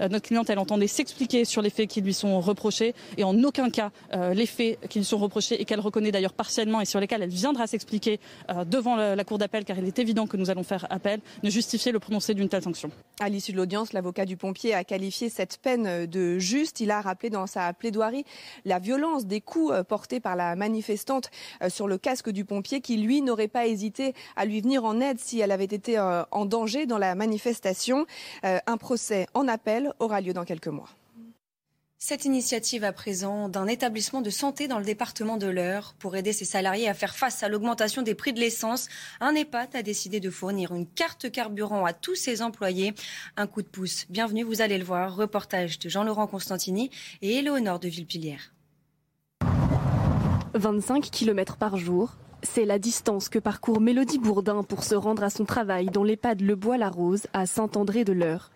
Euh, 0.00 0.08
notre 0.08 0.26
cliente, 0.26 0.50
elle 0.50 0.58
entendait 0.58 0.86
s'expliquer 0.86 1.44
sur 1.44 1.62
les 1.62 1.70
faits 1.70 1.88
qui 1.88 2.00
lui 2.00 2.14
sont 2.14 2.40
reprochés 2.40 2.94
et 3.16 3.24
en 3.24 3.42
aucun 3.42 3.70
cas 3.70 3.90
euh, 4.14 4.34
les 4.34 4.46
faits 4.46 4.78
qui 4.88 4.98
lui 4.98 5.04
sont 5.04 5.18
reprochés 5.18 5.60
et 5.60 5.64
qu'elle 5.64 5.80
reconnaît 5.80 6.12
d'ailleurs 6.12 6.32
partiellement 6.32 6.80
et 6.80 6.84
sur 6.84 7.00
lesquels 7.00 7.22
elle 7.22 7.30
viendra 7.30 7.66
s'expliquer 7.66 8.20
euh, 8.50 8.64
devant 8.64 8.96
la, 8.96 9.24
Cour 9.28 9.38
d'appel 9.38 9.64
car 9.64 9.78
il 9.78 9.84
est 9.84 9.98
évident 9.98 10.26
que 10.26 10.38
nous 10.38 10.48
allons 10.48 10.62
faire 10.62 10.86
appel, 10.88 11.20
ne 11.42 11.50
justifier 11.50 11.92
le 11.92 11.98
prononcé 11.98 12.32
d'une 12.32 12.48
telle 12.48 12.62
sanction. 12.62 12.90
À 13.20 13.28
l'issue 13.28 13.52
de 13.52 13.58
l'audience, 13.58 13.92
l'avocat 13.92 14.24
du 14.24 14.38
pompier 14.38 14.72
a 14.72 14.84
qualifié 14.84 15.28
cette 15.28 15.58
peine 15.58 16.06
de 16.06 16.38
juste. 16.38 16.80
Il 16.80 16.90
a 16.90 17.02
rappelé 17.02 17.28
dans 17.28 17.46
sa 17.46 17.72
plaidoirie 17.74 18.24
la 18.64 18.78
violence 18.78 19.26
des 19.26 19.42
coups 19.42 19.74
portés 19.86 20.20
par 20.20 20.34
la 20.34 20.56
manifestante 20.56 21.30
sur 21.68 21.88
le 21.88 21.98
casque 21.98 22.30
du 22.30 22.46
pompier 22.46 22.80
qui, 22.80 22.96
lui, 22.96 23.20
n'aurait 23.20 23.48
pas 23.48 23.66
hésité 23.66 24.14
à 24.36 24.46
lui 24.46 24.62
venir 24.62 24.84
en 24.84 24.98
aide 25.00 25.18
si 25.18 25.40
elle 25.40 25.50
avait 25.50 25.64
été 25.64 25.98
en 25.98 26.46
danger 26.46 26.86
dans 26.86 26.98
la 26.98 27.14
manifestation. 27.14 28.06
Un 28.42 28.76
procès 28.78 29.26
en 29.34 29.46
appel 29.46 29.87
aura 29.98 30.20
lieu 30.20 30.32
dans 30.32 30.44
quelques 30.44 30.68
mois. 30.68 30.88
Cette 32.00 32.24
initiative 32.24 32.84
à 32.84 32.92
présent 32.92 33.48
d'un 33.48 33.66
établissement 33.66 34.20
de 34.20 34.30
santé 34.30 34.68
dans 34.68 34.78
le 34.78 34.84
département 34.84 35.36
de 35.36 35.48
l'Eure 35.48 35.94
pour 35.98 36.14
aider 36.14 36.32
ses 36.32 36.44
salariés 36.44 36.88
à 36.88 36.94
faire 36.94 37.16
face 37.16 37.42
à 37.42 37.48
l'augmentation 37.48 38.02
des 38.02 38.14
prix 38.14 38.32
de 38.32 38.38
l'essence, 38.38 38.86
un 39.20 39.34
EHPAD 39.34 39.74
a 39.74 39.82
décidé 39.82 40.20
de 40.20 40.30
fournir 40.30 40.72
une 40.72 40.86
carte 40.86 41.28
carburant 41.28 41.84
à 41.84 41.92
tous 41.92 42.14
ses 42.14 42.40
employés. 42.40 42.94
Un 43.36 43.48
coup 43.48 43.62
de 43.62 43.66
pouce. 43.66 44.06
Bienvenue, 44.10 44.44
vous 44.44 44.62
allez 44.62 44.78
le 44.78 44.84
voir. 44.84 45.16
Reportage 45.16 45.80
de 45.80 45.88
Jean-Laurent 45.88 46.28
Constantini 46.28 46.90
et 47.20 47.34
Éléonore 47.34 47.80
de 47.80 47.88
Villepillière. 47.88 48.52
25 50.54 51.10
km 51.10 51.56
par 51.56 51.76
jour, 51.78 52.14
c'est 52.44 52.64
la 52.64 52.78
distance 52.78 53.28
que 53.28 53.40
parcourt 53.40 53.80
Mélodie 53.80 54.20
Bourdin 54.20 54.62
pour 54.62 54.84
se 54.84 54.94
rendre 54.94 55.24
à 55.24 55.30
son 55.30 55.44
travail 55.44 55.86
dans 55.86 56.04
l'EHPAD 56.04 56.42
Le 56.42 56.54
Bois-la-Rose 56.54 57.26
à 57.32 57.46
Saint-André-de-l'Eure. 57.46 58.52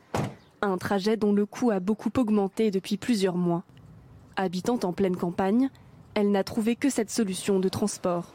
Un 0.65 0.79
trajet 0.79 1.17
dont 1.17 1.33
le 1.33 1.45
coût 1.45 1.73
a 1.73 1.81
beaucoup 1.81 2.11
augmenté 2.17 2.71
depuis 2.71 2.97
plusieurs 2.97 3.37
mois. 3.37 3.65
Habitant 4.37 4.79
en 4.85 4.93
pleine 4.93 5.17
campagne, 5.17 5.71
elle 6.15 6.31
n'a 6.31 6.45
trouvé 6.45 6.77
que 6.77 6.89
cette 6.89 7.11
solution 7.11 7.59
de 7.59 7.69
transport. 7.69 8.33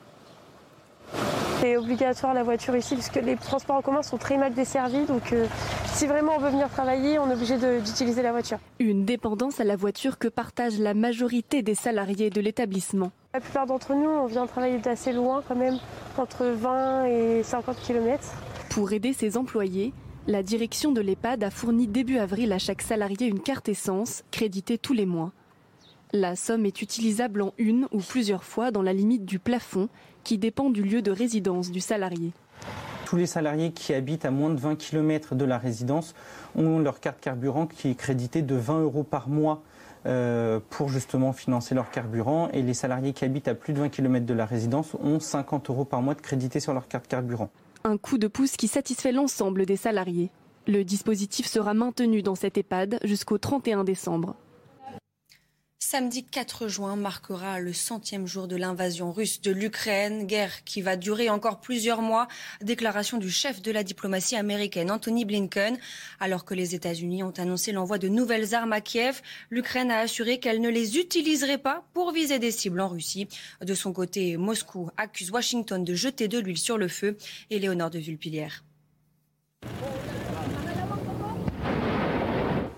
C'est 1.62 1.78
obligatoire 1.78 2.34
la 2.34 2.44
voiture 2.44 2.76
ici 2.76 2.96
puisque 2.96 3.16
les 3.16 3.38
transports 3.38 3.78
en 3.78 3.82
commun 3.82 4.04
sont 4.04 4.18
très 4.18 4.38
mal 4.38 4.54
desservis. 4.54 5.06
Donc 5.06 5.32
euh, 5.32 5.48
si 5.86 6.06
vraiment 6.06 6.34
on 6.36 6.40
veut 6.40 6.50
venir 6.50 6.70
travailler, 6.70 7.18
on 7.18 7.32
est 7.32 7.34
obligé 7.34 7.58
d'utiliser 7.58 8.22
la 8.22 8.34
voiture. 8.34 8.60
Une 8.80 9.06
dépendance 9.06 9.62
à 9.62 9.64
la 9.64 9.78
voiture 9.78 10.20
que 10.20 10.28
partage 10.28 10.78
la 10.80 10.94
majorité 10.94 11.62
des 11.62 11.76
salariés 11.76 12.30
de 12.30 12.42
l'établissement. 12.42 13.12
La 13.34 13.40
plupart 13.40 13.68
d'entre 13.68 13.96
nous, 13.96 14.10
on 14.10 14.26
vient 14.26 14.46
travailler 14.48 14.80
d'assez 14.80 15.14
loin 15.14 15.44
quand 15.48 15.56
même, 15.56 15.78
entre 16.18 16.46
20 16.46 17.06
et 17.06 17.44
50 17.44 17.78
km. 17.82 18.22
Pour 18.70 18.92
aider 18.92 19.14
ses 19.14 19.38
employés, 19.38 19.94
la 20.28 20.44
direction 20.44 20.92
de 20.92 21.00
l'EHPAD 21.00 21.44
a 21.44 21.50
fourni 21.50 21.88
début 21.88 22.18
avril 22.18 22.52
à 22.52 22.60
chaque 22.60 22.82
salarié 22.82 23.28
une 23.28 23.40
carte 23.40 23.70
essence, 23.70 24.24
créditée 24.30 24.78
tous 24.78 24.92
les 24.92 25.06
mois. 25.06 25.32
La 26.12 26.36
somme 26.36 26.66
est 26.66 26.82
utilisable 26.82 27.42
en 27.42 27.54
une 27.58 27.88
ou 27.92 28.00
plusieurs 28.00 28.44
fois 28.44 28.72
dans 28.72 28.82
la 28.82 28.92
limite 28.92 29.26
du 29.26 29.40
plafond 29.40 29.88
qui 30.26 30.38
dépend 30.38 30.70
du 30.70 30.84
lieu 30.84 31.02
de 31.02 31.12
résidence 31.12 31.72
du 31.72 31.80
salarié. 31.80 32.32
Tous 33.06 33.16
les 33.16 33.26
salariés 33.26 33.72
qui 33.72 33.94
habitent 33.94 34.26
à 34.26 34.32
moins 34.32 34.50
de 34.50 34.60
20 34.60 34.76
km 34.76 35.34
de 35.34 35.46
la 35.46 35.58
résidence 35.58 36.14
ont 36.58 36.80
leur 36.80 37.00
carte 37.00 37.22
carburant 37.22 37.66
qui 37.66 37.90
est 37.90 37.96
créditée 37.96 38.42
de 38.42 38.56
20 38.56 38.82
euros 38.82 39.04
par 39.04 39.30
mois 39.30 39.64
euh, 40.06 40.60
pour 40.70 40.90
justement 40.90 41.32
financer 41.32 41.74
leur 41.74 41.90
carburant. 41.90 42.50
Et 42.52 42.62
les 42.64 42.74
salariés 42.74 43.14
qui 43.14 43.24
habitent 43.24 43.48
à 43.48 43.56
plus 43.56 43.72
de 43.72 43.80
20 43.80 43.90
km 43.90 44.26
de 44.26 44.34
la 44.34 44.46
résidence 44.46 44.94
ont 45.02 45.22
50 45.22 45.70
euros 45.70 45.86
par 45.86 46.02
mois 46.02 46.16
de 46.16 46.22
crédité 46.22 46.60
sur 46.60 46.74
leur 46.74 46.90
carte 46.90 47.08
carburant. 47.08 47.50
Un 47.90 47.98
coup 47.98 48.18
de 48.18 48.28
pouce 48.28 48.58
qui 48.58 48.68
satisfait 48.68 49.14
l'ensemble 49.14 49.66
des 49.66 49.78
salariés. 49.78 50.30
Le 50.68 50.84
dispositif 50.84 51.46
sera 51.46 51.74
maintenu 51.74 52.22
dans 52.22 52.36
cette 52.36 52.58
EHPAD 52.58 53.00
jusqu'au 53.06 53.38
31 53.38 53.86
décembre. 53.86 54.36
Samedi 55.80 56.24
4 56.24 56.68
juin 56.68 56.96
marquera 56.96 57.60
le 57.60 57.72
centième 57.72 58.26
jour 58.26 58.48
de 58.48 58.56
l'invasion 58.56 59.12
russe 59.12 59.42
de 59.42 59.52
l'Ukraine, 59.52 60.26
guerre 60.26 60.64
qui 60.64 60.82
va 60.82 60.96
durer 60.96 61.30
encore 61.30 61.62
plusieurs 61.62 62.02
mois. 62.02 62.28
Déclaration 62.62 63.20
du 63.20 63.30
chef 63.30 63.62
de 63.62 63.72
la 63.72 63.84
diplomatie 63.84 64.36
américaine, 64.36 64.90
Anthony 64.90 65.24
Blinken. 65.24 65.78
Alors 66.20 66.46
que 66.46 66.56
les 66.56 66.74
États-Unis 66.74 67.22
ont 67.22 67.34
annoncé 67.38 67.72
l'envoi 67.74 68.00
de 68.00 68.08
nouvelles 68.08 68.56
armes 68.56 68.74
à 68.74 68.82
Kiev, 68.82 69.22
l'Ukraine 69.52 69.92
a 69.92 70.00
assuré 70.00 70.40
qu'elle 70.40 70.62
ne 70.62 70.70
les 70.70 70.98
utiliserait 70.98 71.60
pas 71.60 71.86
pour 71.94 72.12
viser 72.12 72.40
des 72.40 72.52
cibles 72.52 72.82
en 72.82 72.88
Russie. 72.88 73.28
De 73.62 73.76
son 73.76 73.94
côté, 73.94 74.36
Moscou 74.36 74.90
accuse 74.98 75.30
Washington 75.30 75.84
de 75.84 75.94
jeter 75.94 76.28
de 76.28 76.40
l'huile 76.40 76.58
sur 76.58 76.80
le 76.80 76.88
feu. 76.88 77.18
Et 77.52 77.60
Léonore 77.60 77.92
de 77.92 78.00
Vulpilière. 78.00 78.64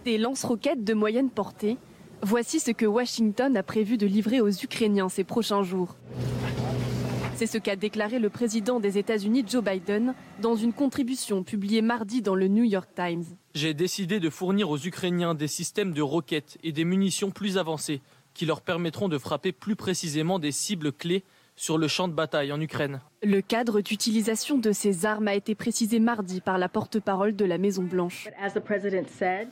Des 0.03 0.17
lance-roquettes 0.17 0.83
de 0.83 0.93
moyenne 0.93 1.29
portée 1.29 1.77
Voici 2.21 2.59
ce 2.59 2.71
que 2.71 2.85
Washington 2.85 3.55
a 3.55 3.63
prévu 3.63 3.97
de 3.97 4.05
livrer 4.05 4.41
aux 4.41 4.49
Ukrainiens 4.49 5.07
ces 5.07 5.23
prochains 5.23 5.63
jours. 5.63 5.95
C'est 7.35 7.47
ce 7.47 7.57
qu'a 7.57 7.77
déclaré 7.77 8.19
le 8.19 8.29
président 8.29 8.81
des 8.81 8.97
États-Unis 8.97 9.45
Joe 9.47 9.63
Biden 9.63 10.13
dans 10.41 10.57
une 10.57 10.73
contribution 10.73 11.43
publiée 11.43 11.81
mardi 11.81 12.21
dans 12.21 12.35
le 12.35 12.49
New 12.49 12.65
York 12.65 12.89
Times. 12.93 13.23
J'ai 13.55 13.73
décidé 13.73 14.19
de 14.19 14.29
fournir 14.29 14.69
aux 14.69 14.77
Ukrainiens 14.77 15.33
des 15.33 15.47
systèmes 15.47 15.93
de 15.93 16.01
roquettes 16.01 16.57
et 16.61 16.73
des 16.73 16.83
munitions 16.83 17.31
plus 17.31 17.57
avancées 17.57 18.01
qui 18.33 18.45
leur 18.45 18.59
permettront 18.59 19.07
de 19.07 19.17
frapper 19.17 19.53
plus 19.53 19.77
précisément 19.77 20.39
des 20.39 20.51
cibles 20.51 20.91
clés 20.91 21.23
sur 21.59 21.77
le 21.77 21.89
champ 21.89 22.07
de 22.07 22.13
bataille 22.13 22.53
en 22.53 22.61
Ukraine. 22.61 23.01
Le 23.21 23.41
cadre 23.41 23.81
d'utilisation 23.81 24.57
de 24.57 24.71
ces 24.71 25.05
armes 25.05 25.27
a 25.27 25.35
été 25.35 25.55
précisé 25.55 25.99
mardi 25.99 26.39
par 26.39 26.57
la 26.57 26.69
porte-parole 26.69 27.35
de 27.35 27.43
la 27.43 27.57
Maison-Blanche. 27.57 28.29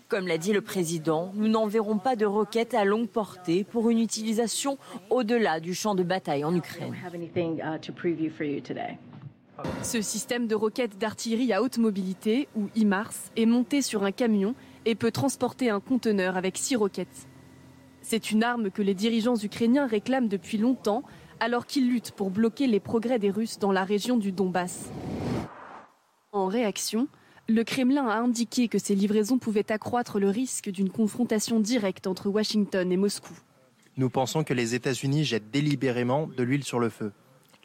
Comme 0.08 0.28
l'a 0.28 0.38
dit 0.38 0.54
le 0.54 0.62
président, 0.62 1.34
nous 1.36 1.50
n'enverrons 1.50 1.98
pas 1.98 2.16
de 2.16 2.26
roquettes 2.26 2.74
à 2.74 2.86
longue 2.86 3.10
portée 3.10 3.66
pour 3.66 3.90
une 3.90 4.00
utilisation 4.00 4.78
au-delà 5.10 5.60
du 5.60 5.74
champ 5.74 5.96
de 5.96 6.04
bataille 6.04 6.46
en 6.46 6.56
Ukraine. 6.56 6.96
Ce 9.84 10.02
système 10.02 10.48
de 10.48 10.56
roquettes 10.56 10.98
d'artillerie 10.98 11.52
à 11.52 11.62
haute 11.62 11.78
mobilité, 11.78 12.48
ou 12.56 12.70
IMARS, 12.78 13.16
est 13.36 13.46
monté 13.46 13.82
sur 13.82 14.06
un 14.06 14.14
camion 14.14 14.56
et 14.86 14.96
peut 14.96 15.12
transporter 15.12 15.70
un 15.70 15.82
conteneur 15.82 16.38
avec 16.38 16.58
six 16.58 16.78
roquettes. 16.78 17.28
C'est 18.02 18.32
une 18.32 18.44
arme 18.44 18.72
que 18.72 18.82
les 18.82 18.94
dirigeants 18.94 19.36
ukrainiens 19.36 19.88
réclament 19.88 20.30
depuis 20.30 20.58
longtemps 20.58 21.04
alors 21.40 21.66
qu'ils 21.66 21.90
luttent 21.90 22.12
pour 22.12 22.30
bloquer 22.30 22.68
les 22.68 22.80
progrès 22.80 23.20
des 23.20 23.30
Russes 23.30 23.60
dans 23.60 23.72
la 23.72 23.84
région 23.84 24.18
du 24.18 24.32
Donbass. 24.32 24.92
En 26.32 26.48
réaction, 26.48 27.08
le 27.48 27.64
Kremlin 27.64 28.08
a 28.08 28.18
indiqué 28.18 28.68
que 28.68 28.78
ces 28.78 28.94
livraisons 28.94 29.38
pouvaient 29.38 29.72
accroître 29.72 30.20
le 30.20 30.30
risque 30.30 30.70
d'une 30.70 30.90
confrontation 30.90 31.60
directe 31.60 32.06
entre 32.08 32.30
Washington 32.30 32.92
et 32.92 32.98
Moscou. 32.98 33.34
Nous 33.96 34.10
pensons 34.10 34.44
que 34.44 34.54
les 34.54 34.76
États-Unis 34.76 35.24
jettent 35.24 35.50
délibérément 35.50 36.28
de 36.28 36.44
l'huile 36.44 36.64
sur 36.64 36.80
le 36.80 36.90
feu. 36.90 37.14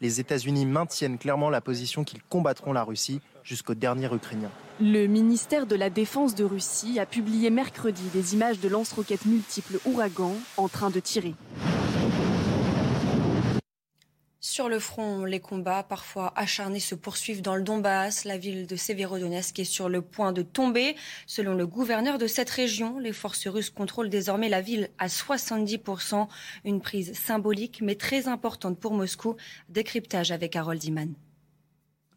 Les 0.01 0.19
États-Unis 0.19 0.67
maintiennent 0.67 1.19
clairement 1.19 1.51
la 1.51 1.61
position 1.61 2.05
qu'ils 2.05 2.23
combattront 2.23 2.73
la 2.73 2.83
Russie 2.83 3.21
jusqu'au 3.45 3.75
dernier 3.75 4.13
Ukrainien. 4.13 4.51
Le 4.81 5.07
ministère 5.07 5.67
de 5.67 5.77
la 5.77 5.91
Défense 5.91 6.35
de 6.35 6.45
Russie 6.45 6.99
a 6.99 7.07
publié 7.07 7.51
mercredi 7.51 8.03
des 8.13 8.35
images 8.35 8.61
de 8.61 8.69
lance-roquettes 8.69 9.27
multiples 9.27 9.79
ouragans 9.85 10.35
en 10.57 10.69
train 10.69 10.91
de 10.91 11.01
tirer. 11.01 11.35
Sur 14.45 14.69
le 14.69 14.81
front, 14.81 15.25
les 15.25 15.39
combats 15.39 15.85
parfois 15.85 16.33
acharnés 16.35 16.81
se 16.81 16.97
poursuivent 16.97 17.43
dans 17.43 17.55
le 17.55 17.63
Donbass. 17.63 18.25
La 18.25 18.39
ville 18.39 18.67
de 18.67 18.75
Severodonetsk 18.75 19.61
est 19.61 19.65
sur 19.65 19.89
le 19.89 20.03
point 20.03 20.33
de 20.33 20.43
tomber. 20.43 20.97
Selon 21.29 21.55
le 21.55 21.65
gouverneur 21.65 22.19
de 22.19 22.27
cette 22.27 22.51
région, 22.51 22.99
les 22.99 23.13
forces 23.13 23.47
russes 23.47 23.71
contrôlent 23.71 24.11
désormais 24.11 24.49
la 24.49 24.61
ville 24.61 24.91
à 24.99 25.07
70%. 25.07 26.27
Une 26.65 26.81
prise 26.81 27.13
symbolique 27.13 27.79
mais 27.83 27.95
très 27.95 28.27
importante 28.27 28.81
pour 28.81 28.95
Moscou. 28.95 29.37
Décryptage 29.69 30.33
avec 30.33 30.57
Harold 30.57 30.83
Iman. 30.83 31.15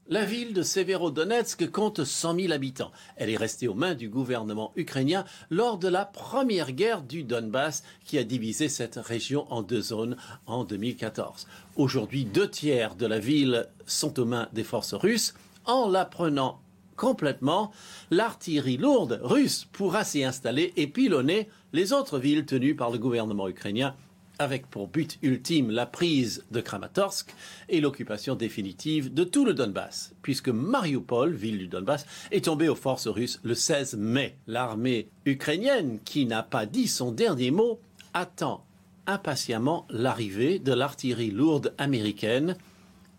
La 0.08 0.24
ville 0.24 0.54
de 0.54 0.62
Severodonetsk 0.62 1.72
compte 1.72 2.04
100 2.04 2.40
000 2.40 2.54
habitants. 2.54 2.92
Elle 3.16 3.32
est 3.32 3.38
restée 3.38 3.68
aux 3.68 3.74
mains 3.74 3.96
du 3.96 4.08
gouvernement 4.08 4.72
ukrainien 4.76 5.26
lors 5.50 5.80
de 5.80 5.88
la 5.88 6.06
première 6.06 6.74
guerre 6.74 7.02
du 7.02 7.24
Donbass 7.24 7.84
qui 8.04 8.20
a 8.20 8.24
divisé 8.24 8.70
cette 8.70 8.98
région 8.98 9.52
en 9.52 9.64
deux 9.64 9.82
zones 9.82 10.16
en 10.46 10.64
2014. 10.64 11.48
Aujourd'hui, 11.76 12.24
deux 12.24 12.48
tiers 12.48 12.94
de 12.94 13.08
la 13.08 13.18
ville 13.18 13.68
sont 13.88 14.20
aux 14.20 14.26
mains 14.26 14.48
des 14.54 14.64
forces 14.64 14.94
russes. 14.94 15.34
En 15.66 15.90
la 15.90 16.06
prenant 16.06 16.62
complètement, 16.96 17.72
l'artillerie 18.12 18.78
lourde 18.78 19.20
russe 19.24 19.66
pourra 19.72 20.04
s'y 20.04 20.24
installer 20.24 20.72
et 20.78 20.86
pilonner 20.86 21.50
les 21.74 21.94
autres 21.94 22.20
villes 22.20 22.46
tenues 22.46 22.76
par 22.76 22.92
le 22.92 23.00
gouvernement 23.00 23.48
ukrainien 23.48 23.96
avec 24.40 24.68
pour 24.68 24.88
but 24.88 25.18
ultime 25.22 25.72
la 25.72 25.86
prise 25.86 26.44
de 26.52 26.62
Kramatorsk 26.62 27.34
et 27.70 27.82
l'occupation 27.82 28.36
définitive 28.36 29.14
de 29.14 29.24
tout 29.24 29.46
le 29.46 29.54
Donbass, 29.54 30.14
puisque 30.22 30.50
Mariupol, 30.50 31.34
ville 31.34 31.58
du 31.58 31.68
Donbass, 31.68 32.06
est 32.32 32.46
tombée 32.46 32.70
aux 32.70 32.76
forces 32.76 33.08
russes 33.08 33.40
le 33.44 33.56
16 33.56 33.96
mai. 33.98 34.36
L'armée 34.48 35.10
ukrainienne, 35.26 36.00
qui 36.04 36.26
n'a 36.26 36.44
pas 36.44 36.66
dit 36.66 36.88
son 36.88 37.12
dernier 37.12 37.52
mot, 37.52 37.80
attend 38.14 38.66
impatiemment 39.08 39.86
l'arrivée 39.90 40.60
de 40.60 40.74
l'artillerie 40.74 41.32
lourde 41.32 41.74
américaine, 41.78 42.56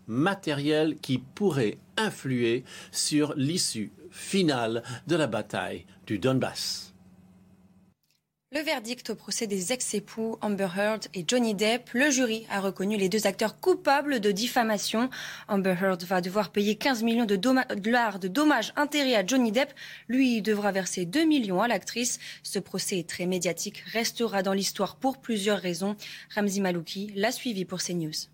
matériel 0.07 0.97
qui 0.97 1.17
pourrait 1.17 1.77
influer 1.97 2.63
sur 2.91 3.33
l'issue 3.35 3.91
finale 4.11 4.83
de 5.07 5.15
la 5.15 5.27
bataille 5.27 5.85
du 6.05 6.19
Donbass. 6.19 6.86
Le 8.53 8.61
verdict 8.61 9.09
au 9.09 9.15
procès 9.15 9.45
des 9.45 9.73
ex-époux 9.73 10.37
Amber 10.39 10.69
Heard 10.77 11.07
et 11.13 11.25
Johnny 11.27 11.53
Depp, 11.53 11.89
le 11.91 12.09
jury 12.09 12.47
a 12.49 12.61
reconnu 12.61 12.95
les 12.95 13.09
deux 13.09 13.27
acteurs 13.27 13.59
coupables 13.59 14.21
de 14.21 14.31
diffamation. 14.31 15.09
Amber 15.49 15.75
Heard 15.81 16.01
va 16.03 16.21
devoir 16.21 16.53
payer 16.53 16.77
15 16.77 17.03
millions 17.03 17.25
de 17.25 17.35
dollars 17.35 18.19
de 18.19 18.29
dommages 18.29 18.71
intérêts 18.77 19.15
à 19.15 19.25
Johnny 19.25 19.51
Depp. 19.51 19.73
Lui 20.07 20.41
devra 20.41 20.71
verser 20.71 21.05
2 21.05 21.25
millions 21.25 21.61
à 21.61 21.67
l'actrice. 21.67 22.19
Ce 22.41 22.57
procès 22.57 23.03
très 23.03 23.25
médiatique 23.25 23.83
restera 23.91 24.43
dans 24.43 24.53
l'histoire 24.53 24.95
pour 24.95 25.17
plusieurs 25.17 25.59
raisons. 25.59 25.97
Ramzi 26.33 26.61
Malouki 26.61 27.11
l'a 27.15 27.33
suivi 27.33 27.65
pour 27.65 27.79
CNews. 27.81 28.29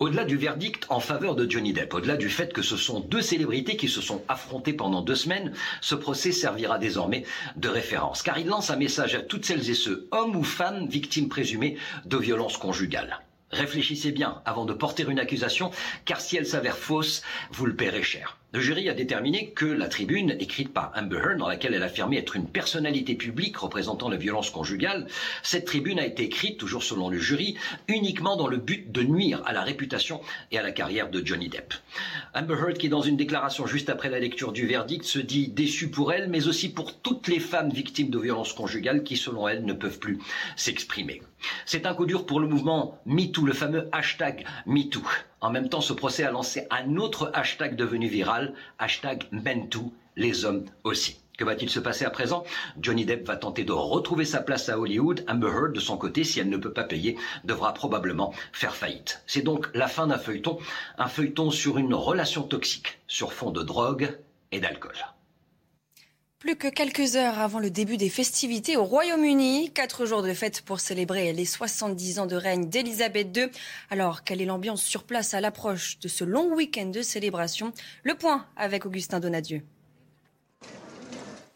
Au-delà 0.00 0.24
du 0.24 0.36
verdict 0.36 0.86
en 0.90 1.00
faveur 1.00 1.34
de 1.34 1.50
Johnny 1.50 1.72
Depp, 1.72 1.92
au-delà 1.92 2.16
du 2.16 2.28
fait 2.28 2.52
que 2.52 2.62
ce 2.62 2.76
sont 2.76 3.00
deux 3.00 3.20
célébrités 3.20 3.76
qui 3.76 3.88
se 3.88 4.00
sont 4.00 4.22
affrontées 4.28 4.72
pendant 4.72 5.02
deux 5.02 5.16
semaines, 5.16 5.52
ce 5.80 5.96
procès 5.96 6.30
servira 6.30 6.78
désormais 6.78 7.24
de 7.56 7.68
référence, 7.68 8.22
car 8.22 8.38
il 8.38 8.46
lance 8.46 8.70
un 8.70 8.76
message 8.76 9.16
à 9.16 9.22
toutes 9.22 9.44
celles 9.44 9.68
et 9.68 9.74
ceux, 9.74 10.06
hommes 10.12 10.36
ou 10.36 10.44
femmes, 10.44 10.86
victimes 10.86 11.28
présumées 11.28 11.78
de 12.04 12.16
violences 12.16 12.58
conjugales. 12.58 13.24
Réfléchissez 13.50 14.12
bien 14.12 14.40
avant 14.44 14.66
de 14.66 14.72
porter 14.72 15.04
une 15.08 15.18
accusation, 15.18 15.72
car 16.04 16.20
si 16.20 16.36
elle 16.36 16.46
s'avère 16.46 16.78
fausse, 16.78 17.22
vous 17.50 17.66
le 17.66 17.74
paierez 17.74 18.04
cher. 18.04 18.38
Le 18.50 18.60
jury 18.60 18.88
a 18.88 18.94
déterminé 18.94 19.50
que 19.50 19.66
la 19.66 19.88
tribune, 19.88 20.34
écrite 20.40 20.72
par 20.72 20.90
Amber 20.96 21.18
Heard, 21.18 21.36
dans 21.36 21.48
laquelle 21.48 21.74
elle 21.74 21.82
affirmait 21.82 22.16
être 22.16 22.34
une 22.34 22.48
personnalité 22.48 23.14
publique 23.14 23.58
représentant 23.58 24.08
la 24.08 24.16
violence 24.16 24.48
conjugale, 24.48 25.06
cette 25.42 25.66
tribune 25.66 25.98
a 25.98 26.06
été 26.06 26.22
écrite, 26.22 26.56
toujours 26.56 26.82
selon 26.82 27.10
le 27.10 27.18
jury, 27.18 27.58
uniquement 27.88 28.36
dans 28.36 28.46
le 28.46 28.56
but 28.56 28.90
de 28.90 29.02
nuire 29.02 29.42
à 29.44 29.52
la 29.52 29.60
réputation 29.60 30.22
et 30.50 30.58
à 30.58 30.62
la 30.62 30.72
carrière 30.72 31.10
de 31.10 31.22
Johnny 31.22 31.50
Depp. 31.50 31.74
Amber 32.34 32.54
Heard, 32.54 32.78
qui 32.78 32.88
dans 32.88 33.02
une 33.02 33.18
déclaration 33.18 33.66
juste 33.66 33.90
après 33.90 34.08
la 34.08 34.18
lecture 34.18 34.52
du 34.52 34.66
verdict, 34.66 35.04
se 35.04 35.18
dit 35.18 35.48
déçue 35.48 35.90
pour 35.90 36.14
elle, 36.14 36.30
mais 36.30 36.48
aussi 36.48 36.70
pour 36.70 36.98
toutes 36.98 37.28
les 37.28 37.40
femmes 37.40 37.70
victimes 37.70 38.08
de 38.08 38.18
violences 38.18 38.54
conjugales 38.54 39.02
qui, 39.02 39.18
selon 39.18 39.46
elle, 39.46 39.66
ne 39.66 39.74
peuvent 39.74 39.98
plus 39.98 40.20
s'exprimer. 40.56 41.20
C'est 41.66 41.84
un 41.84 41.92
coup 41.92 42.06
dur 42.06 42.24
pour 42.24 42.40
le 42.40 42.48
mouvement 42.48 42.98
MeToo, 43.04 43.44
le 43.44 43.52
fameux 43.52 43.90
hashtag 43.92 44.46
MeToo. 44.64 45.02
En 45.40 45.50
même 45.50 45.68
temps, 45.68 45.80
ce 45.80 45.92
procès 45.92 46.24
a 46.24 46.32
lancé 46.32 46.66
un 46.70 46.96
autre 46.96 47.30
hashtag 47.32 47.76
devenu 47.76 48.08
viral, 48.08 48.54
hashtag 48.78 49.24
MenToo, 49.30 49.92
les 50.16 50.44
hommes 50.44 50.64
aussi. 50.82 51.20
Que 51.38 51.44
va-t-il 51.44 51.70
se 51.70 51.78
passer 51.78 52.04
à 52.04 52.10
présent? 52.10 52.42
Johnny 52.80 53.04
Depp 53.04 53.24
va 53.24 53.36
tenter 53.36 53.62
de 53.62 53.70
retrouver 53.70 54.24
sa 54.24 54.40
place 54.40 54.68
à 54.68 54.76
Hollywood. 54.76 55.24
Amber 55.28 55.46
Heard, 55.46 55.72
de 55.72 55.78
son 55.78 55.96
côté, 55.96 56.24
si 56.24 56.40
elle 56.40 56.48
ne 56.48 56.56
peut 56.56 56.72
pas 56.72 56.82
payer, 56.82 57.16
devra 57.44 57.72
probablement 57.72 58.34
faire 58.52 58.74
faillite. 58.74 59.22
C'est 59.28 59.42
donc 59.42 59.68
la 59.74 59.86
fin 59.86 60.08
d'un 60.08 60.18
feuilleton, 60.18 60.58
un 60.98 61.06
feuilleton 61.06 61.52
sur 61.52 61.78
une 61.78 61.94
relation 61.94 62.42
toxique, 62.42 62.98
sur 63.06 63.32
fond 63.32 63.52
de 63.52 63.62
drogue 63.62 64.18
et 64.50 64.58
d'alcool. 64.58 64.96
Plus 66.40 66.54
que 66.54 66.68
quelques 66.68 67.16
heures 67.16 67.40
avant 67.40 67.58
le 67.58 67.68
début 67.68 67.96
des 67.96 68.08
festivités 68.08 68.76
au 68.76 68.84
Royaume-Uni, 68.84 69.72
quatre 69.72 70.06
jours 70.06 70.22
de 70.22 70.32
fête 70.32 70.62
pour 70.62 70.78
célébrer 70.78 71.32
les 71.32 71.44
70 71.44 72.20
ans 72.20 72.26
de 72.26 72.36
règne 72.36 72.68
d'Elisabeth 72.68 73.36
II. 73.36 73.48
Alors, 73.90 74.22
quelle 74.22 74.40
est 74.40 74.44
l'ambiance 74.44 74.84
sur 74.84 75.02
place 75.02 75.34
à 75.34 75.40
l'approche 75.40 75.98
de 75.98 76.06
ce 76.06 76.22
long 76.22 76.54
week-end 76.54 76.86
de 76.86 77.02
célébration? 77.02 77.72
Le 78.04 78.14
point 78.14 78.46
avec 78.56 78.86
Augustin 78.86 79.18
Donadieu. 79.18 79.62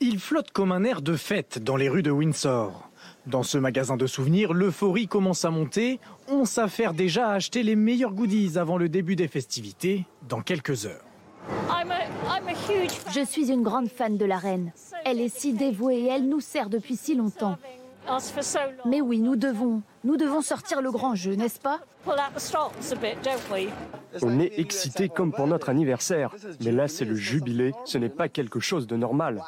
Il 0.01 0.19
flotte 0.19 0.51
comme 0.51 0.73
un 0.73 0.83
air 0.83 1.01
de 1.01 1.15
fête 1.15 1.61
dans 1.61 1.77
les 1.77 1.89
rues 1.89 2.03
de 2.03 2.11
Windsor. 2.11 2.91
Dans 3.29 3.45
ce 3.45 3.59
magasin 3.59 3.97
de 3.97 4.09
souvenirs, 4.09 4.53
l'euphorie 4.53 5.07
commence 5.07 5.45
à 5.45 5.51
monter. 5.51 6.01
On 6.27 6.45
s'affaire 6.45 6.93
déjà 6.93 7.29
à 7.29 7.35
acheter 7.35 7.63
les 7.63 7.77
meilleurs 7.77 8.15
goodies 8.15 8.59
avant 8.59 8.79
le 8.79 8.89
début 8.89 9.15
des 9.15 9.29
festivités 9.29 10.07
dans 10.29 10.43
quelques 10.43 10.87
heures. 10.87 11.12
Je 13.11 13.25
suis 13.25 13.51
une 13.51 13.63
grande 13.63 13.89
fan 13.89 14.17
de 14.17 14.25
la 14.25 14.39
reine. 14.39 14.73
Elle 15.05 15.21
est 15.21 15.35
si 15.35 15.53
dévouée 15.53 16.01
et 16.01 16.07
elle 16.09 16.29
nous 16.29 16.41
sert 16.41 16.69
depuis 16.69 16.97
si 16.97 17.15
longtemps. 17.15 17.57
Mais 18.85 19.01
oui, 19.01 19.21
nous 19.21 19.37
devons, 19.37 19.83
nous 20.05 20.17
devons 20.17 20.41
sortir 20.41 20.83
le 20.83 20.91
grand 20.91 21.15
jeu, 21.15 21.35
n'est-ce 21.35 21.61
pas? 21.61 21.81
On 24.23 24.41
est 24.41 24.59
excité 24.59 25.09
comme 25.09 25.33
pour 25.33 25.47
notre 25.47 25.69
anniversaire, 25.69 26.35
mais 26.65 26.73
là 26.73 26.89
c'est 26.89 27.05
le 27.05 27.15
jubilé, 27.15 27.73
ce 27.85 27.99
n'est 27.99 28.09
pas 28.09 28.29
quelque 28.29 28.59
chose 28.59 28.89
de 28.89 28.97
normal. 28.97 29.41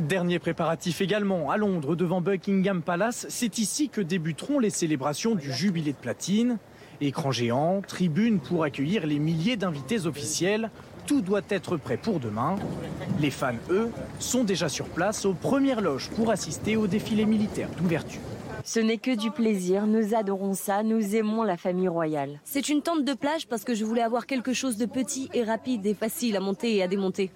Dernier 0.00 0.40
préparatif 0.40 1.00
également 1.00 1.50
à 1.50 1.56
Londres 1.56 1.94
devant 1.94 2.20
Buckingham 2.20 2.82
Palace, 2.82 3.26
c'est 3.28 3.58
ici 3.58 3.88
que 3.88 4.00
débuteront 4.00 4.58
les 4.58 4.70
célébrations 4.70 5.36
du 5.36 5.52
jubilé 5.52 5.92
de 5.92 5.98
platine. 5.98 6.58
Écran 7.02 7.32
géant, 7.32 7.80
tribune 7.86 8.40
pour 8.40 8.62
accueillir 8.62 9.06
les 9.06 9.18
milliers 9.18 9.56
d'invités 9.56 10.06
officiels, 10.06 10.70
tout 11.06 11.22
doit 11.22 11.40
être 11.48 11.78
prêt 11.78 11.96
pour 11.96 12.20
demain. 12.20 12.56
Les 13.20 13.30
fans, 13.30 13.54
eux, 13.70 13.90
sont 14.18 14.44
déjà 14.44 14.68
sur 14.68 14.84
place 14.84 15.24
aux 15.24 15.32
premières 15.32 15.80
loges 15.80 16.10
pour 16.10 16.30
assister 16.30 16.76
au 16.76 16.86
défilé 16.86 17.24
militaire 17.24 17.68
d'ouverture. 17.78 18.20
Ce 18.64 18.78
n'est 18.78 18.98
que 18.98 19.16
du 19.16 19.30
plaisir, 19.30 19.86
nous 19.86 20.14
adorons 20.14 20.52
ça, 20.52 20.82
nous 20.82 21.16
aimons 21.16 21.42
la 21.42 21.56
famille 21.56 21.88
royale. 21.88 22.38
C'est 22.44 22.68
une 22.68 22.82
tente 22.82 23.06
de 23.06 23.14
plage 23.14 23.46
parce 23.46 23.64
que 23.64 23.74
je 23.74 23.86
voulais 23.86 24.02
avoir 24.02 24.26
quelque 24.26 24.52
chose 24.52 24.76
de 24.76 24.84
petit 24.84 25.30
et 25.32 25.42
rapide 25.42 25.86
et 25.86 25.94
facile 25.94 26.36
à 26.36 26.40
monter 26.40 26.76
et 26.76 26.82
à 26.82 26.86
démonter. 26.86 27.30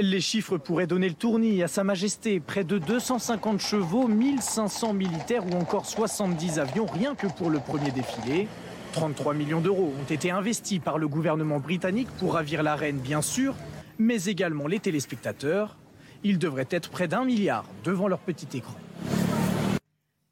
Les 0.00 0.20
chiffres 0.20 0.56
pourraient 0.56 0.86
donner 0.86 1.08
le 1.08 1.14
tournis 1.14 1.62
à 1.62 1.68
Sa 1.68 1.84
Majesté. 1.84 2.40
Près 2.40 2.64
de 2.64 2.78
250 2.78 3.60
chevaux, 3.60 4.08
1500 4.08 4.94
militaires 4.94 5.44
ou 5.44 5.56
encore 5.56 5.84
70 5.84 6.58
avions, 6.58 6.86
rien 6.86 7.14
que 7.14 7.26
pour 7.26 7.50
le 7.50 7.58
premier 7.58 7.90
défilé. 7.90 8.48
33 8.92 9.34
millions 9.34 9.60
d'euros 9.60 9.92
ont 9.98 10.12
été 10.12 10.30
investis 10.30 10.78
par 10.78 10.98
le 10.98 11.08
gouvernement 11.08 11.58
britannique 11.58 12.08
pour 12.18 12.34
ravir 12.34 12.62
la 12.62 12.76
reine, 12.76 12.98
bien 12.98 13.22
sûr, 13.22 13.54
mais 13.98 14.24
également 14.24 14.66
les 14.66 14.80
téléspectateurs. 14.80 15.76
Ils 16.24 16.38
devraient 16.38 16.68
être 16.70 16.90
près 16.90 17.08
d'un 17.08 17.24
milliard 17.24 17.64
devant 17.84 18.08
leur 18.08 18.18
petit 18.18 18.56
écran. 18.56 18.74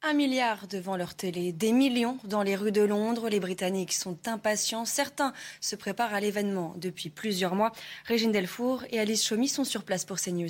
Un 0.03 0.13
milliard 0.13 0.67
devant 0.67 0.95
leur 0.95 1.15
télé, 1.15 1.51
des 1.51 1.73
millions 1.73 2.17
dans 2.23 2.43
les 2.43 2.55
rues 2.55 2.71
de 2.71 2.81
Londres. 2.81 3.29
Les 3.29 3.39
Britanniques 3.39 3.93
sont 3.93 4.17
impatients. 4.27 4.85
Certains 4.85 5.33
se 5.59 5.75
préparent 5.75 6.13
à 6.13 6.21
l'événement 6.21 6.73
depuis 6.77 7.09
plusieurs 7.09 7.55
mois. 7.55 7.71
Régine 8.05 8.31
Delfour 8.31 8.83
et 8.89 8.99
Alice 8.99 9.25
Chomy 9.25 9.49
sont 9.49 9.65
sur 9.65 9.83
place 9.83 10.05
pour 10.05 10.17
CNews. 10.17 10.47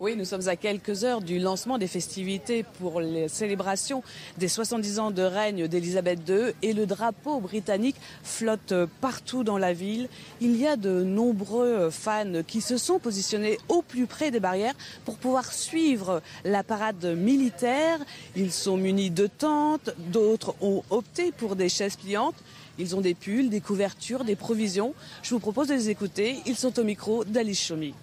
Oui, 0.00 0.14
nous 0.14 0.24
sommes 0.24 0.46
à 0.46 0.54
quelques 0.54 1.02
heures 1.02 1.20
du 1.20 1.40
lancement 1.40 1.76
des 1.76 1.88
festivités 1.88 2.62
pour 2.62 3.00
les 3.00 3.26
célébrations 3.26 4.04
des 4.36 4.46
70 4.46 5.00
ans 5.00 5.10
de 5.10 5.22
règne 5.22 5.66
d'Elisabeth 5.66 6.20
II 6.28 6.54
et 6.62 6.72
le 6.72 6.86
drapeau 6.86 7.40
britannique 7.40 7.96
flotte 8.22 8.72
partout 9.00 9.42
dans 9.42 9.58
la 9.58 9.72
ville. 9.72 10.08
Il 10.40 10.54
y 10.54 10.68
a 10.68 10.76
de 10.76 11.02
nombreux 11.02 11.90
fans 11.90 12.44
qui 12.46 12.60
se 12.60 12.76
sont 12.76 13.00
positionnés 13.00 13.58
au 13.68 13.82
plus 13.82 14.06
près 14.06 14.30
des 14.30 14.38
barrières 14.38 14.74
pour 15.04 15.16
pouvoir 15.16 15.52
suivre 15.52 16.22
la 16.44 16.62
parade 16.62 17.04
militaire. 17.16 17.98
Ils 18.36 18.52
sont 18.52 18.76
munis 18.76 19.10
de 19.10 19.26
tentes, 19.26 19.90
d'autres 20.12 20.54
ont 20.60 20.84
opté 20.90 21.32
pour 21.32 21.56
des 21.56 21.68
chaises 21.68 21.96
pliantes. 21.96 22.36
Ils 22.78 22.94
ont 22.94 23.00
des 23.00 23.14
pulls, 23.14 23.50
des 23.50 23.60
couvertures, 23.60 24.22
des 24.22 24.36
provisions. 24.36 24.94
Je 25.24 25.30
vous 25.30 25.40
propose 25.40 25.66
de 25.66 25.74
les 25.74 25.90
écouter. 25.90 26.36
Ils 26.46 26.54
sont 26.54 26.78
au 26.78 26.84
micro 26.84 27.24
d'Alice 27.24 27.66
Chomy. 27.66 27.94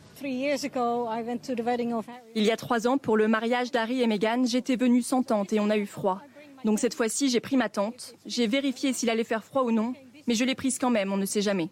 Il 2.36 2.44
y 2.44 2.52
a 2.52 2.58
trois 2.58 2.88
ans, 2.88 2.98
pour 2.98 3.18
le 3.18 3.28
mariage 3.28 3.72
d'Harry 3.72 4.02
et 4.02 4.08
Meghan, 4.08 4.46
j'étais 4.46 4.76
venue 4.76 5.02
sans 5.02 5.24
tente 5.24 5.54
et 5.54 5.60
on 5.60 5.70
a 5.70 5.78
eu 5.78 5.86
froid. 5.86 6.22
Donc 6.64 6.80
cette 6.80 6.94
fois-ci, 6.94 7.30
j'ai 7.30 7.40
pris 7.40 7.58
ma 7.58 7.70
tente. 7.70 8.16
J'ai 8.26 8.48
vérifié 8.48 8.94
s'il 8.94 9.10
allait 9.10 9.24
faire 9.24 9.44
froid 9.44 9.64
ou 9.64 9.72
non, 9.72 9.94
mais 10.28 10.36
je 10.36 10.44
l'ai 10.44 10.56
prise 10.56 10.80
quand 10.80 10.90
même, 10.90 11.12
on 11.12 11.18
ne 11.18 11.26
sait 11.26 11.42
jamais. 11.42 11.70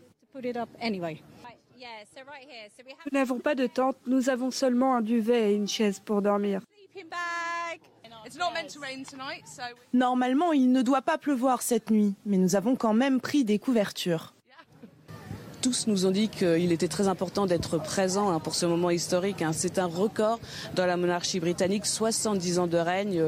Nous 3.06 3.12
n'avons 3.12 3.40
pas 3.40 3.56
de 3.56 3.68
tente, 3.68 3.98
nous 4.08 4.30
avons 4.30 4.52
seulement 4.52 4.96
un 4.96 5.02
duvet 5.02 5.52
et 5.52 5.56
une 5.56 5.68
chaise 5.68 6.00
pour 6.00 6.22
dormir. 6.22 6.62
Normalement, 9.94 10.54
il 10.54 10.72
ne 10.72 10.82
doit 10.82 11.02
pas 11.02 11.18
pleuvoir 11.18 11.62
cette 11.62 11.92
nuit, 11.92 12.14
mais 12.26 12.38
nous 12.38 12.56
avons 12.56 12.76
quand 12.76 12.94
même 12.94 13.20
pris 13.20 13.44
des 13.44 13.60
couvertures 13.60 14.34
tous 15.64 15.88
nous 15.88 16.06
ont 16.06 16.12
dit 16.12 16.28
qu'il 16.28 16.74
était 16.74 16.90
très 16.90 17.08
important 17.08 17.46
d'être 17.46 17.78
présent 17.78 18.30
hein, 18.30 18.42
pour 18.42 18.54
ce 18.54 18.66
moment 18.66 18.90
historique. 18.90 19.42
Hein. 19.42 19.52
C'est 19.54 19.80
un 19.80 19.86
record 19.86 20.42
dans 20.76 20.86
la 20.86 20.98
monarchie 20.98 21.40
britannique, 21.40 21.86
70 21.86 22.60
ans 22.60 22.68
de 22.68 22.78
règne. 22.78 23.24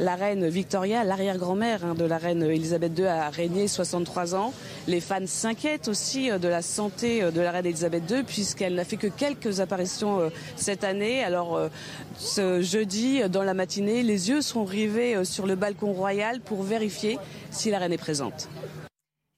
La 0.00 0.16
reine 0.16 0.48
Victoria, 0.48 1.04
l'arrière-grand-mère 1.04 1.84
hein, 1.84 1.94
de 1.94 2.04
la 2.04 2.18
reine 2.18 2.42
Elisabeth 2.42 2.98
II, 2.98 3.06
a 3.06 3.30
régné 3.30 3.68
63 3.68 4.34
ans. 4.34 4.52
Les 4.88 5.00
fans 5.00 5.26
s'inquiètent 5.26 5.86
aussi 5.86 6.28
euh, 6.28 6.38
de 6.38 6.48
la 6.48 6.60
santé 6.60 7.22
euh, 7.22 7.30
de 7.30 7.40
la 7.40 7.52
reine 7.52 7.66
Elisabeth 7.66 8.10
II 8.10 8.24
puisqu'elle 8.24 8.74
n'a 8.74 8.84
fait 8.84 8.96
que 8.96 9.06
quelques 9.06 9.60
apparitions 9.60 10.18
euh, 10.18 10.30
cette 10.56 10.82
année. 10.82 11.22
Alors 11.22 11.70
ce 12.18 12.62
jeudi, 12.62 13.20
dans 13.28 13.44
la 13.44 13.54
matinée, 13.54 14.02
les 14.02 14.28
yeux 14.28 14.42
sont 14.42 14.64
rivés 14.64 15.24
sur 15.24 15.46
le 15.46 15.54
balcon 15.54 15.92
royal 15.92 16.40
pour 16.40 16.64
vérifier 16.64 17.16
si 17.52 17.70
la 17.70 17.78
reine 17.78 17.92
est 17.92 17.96
présente. 17.96 18.48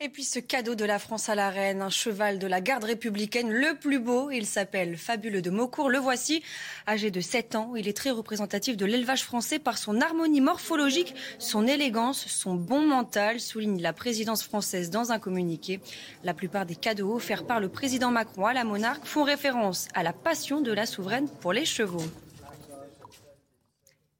Et 0.00 0.11
puis 0.11 0.23
ce 0.23 0.38
cadeau 0.38 0.76
de 0.76 0.85
la 0.85 1.00
France 1.00 1.28
à 1.28 1.35
la 1.35 1.50
reine, 1.50 1.83
un 1.83 1.90
cheval 1.90 2.38
de 2.38 2.47
la 2.47 2.61
garde 2.61 2.85
républicaine 2.85 3.50
le 3.50 3.76
plus 3.76 3.99
beau, 3.99 4.31
il 4.31 4.47
s'appelle 4.47 4.97
Fabuleux 4.97 5.43
de 5.43 5.50
Maucourt. 5.50 5.90
Le 5.90 5.99
voici, 5.99 6.40
âgé 6.87 7.11
de 7.11 7.21
7 7.21 7.57
ans, 7.57 7.75
il 7.75 7.88
est 7.88 7.97
très 7.97 8.12
représentatif 8.12 8.76
de 8.76 8.87
l'élevage 8.87 9.25
français 9.25 9.59
par 9.59 9.76
son 9.76 10.00
harmonie 10.00 10.40
morphologique, 10.40 11.17
son 11.41 11.67
élégance, 11.67 12.28
son 12.28 12.54
bon 12.54 12.87
mental, 12.87 13.41
souligne 13.41 13.82
la 13.82 13.93
présidence 13.93 14.45
française 14.45 14.91
dans 14.91 15.11
un 15.11 15.19
communiqué. 15.19 15.80
La 16.23 16.32
plupart 16.32 16.65
des 16.65 16.76
cadeaux 16.76 17.17
offerts 17.17 17.45
par 17.45 17.58
le 17.58 17.69
président 17.69 18.13
Macron 18.13 18.47
à 18.47 18.52
la 18.52 18.63
monarque 18.63 19.04
font 19.04 19.25
référence 19.25 19.89
à 19.95 20.04
la 20.04 20.13
passion 20.13 20.61
de 20.61 20.71
la 20.71 20.87
souveraine 20.87 21.28
pour 21.41 21.52
les 21.52 21.65
chevaux. 21.65 22.06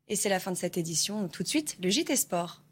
Et 0.09 0.17
c'est 0.17 0.29
la 0.29 0.41
fin 0.41 0.51
de 0.51 0.57
cette 0.57 0.77
édition. 0.77 1.29
Tout 1.29 1.45
de 1.45 1.49
suite, 1.49 1.77
le 1.81 1.88
JT 1.88 2.17
Sport. 2.17 2.62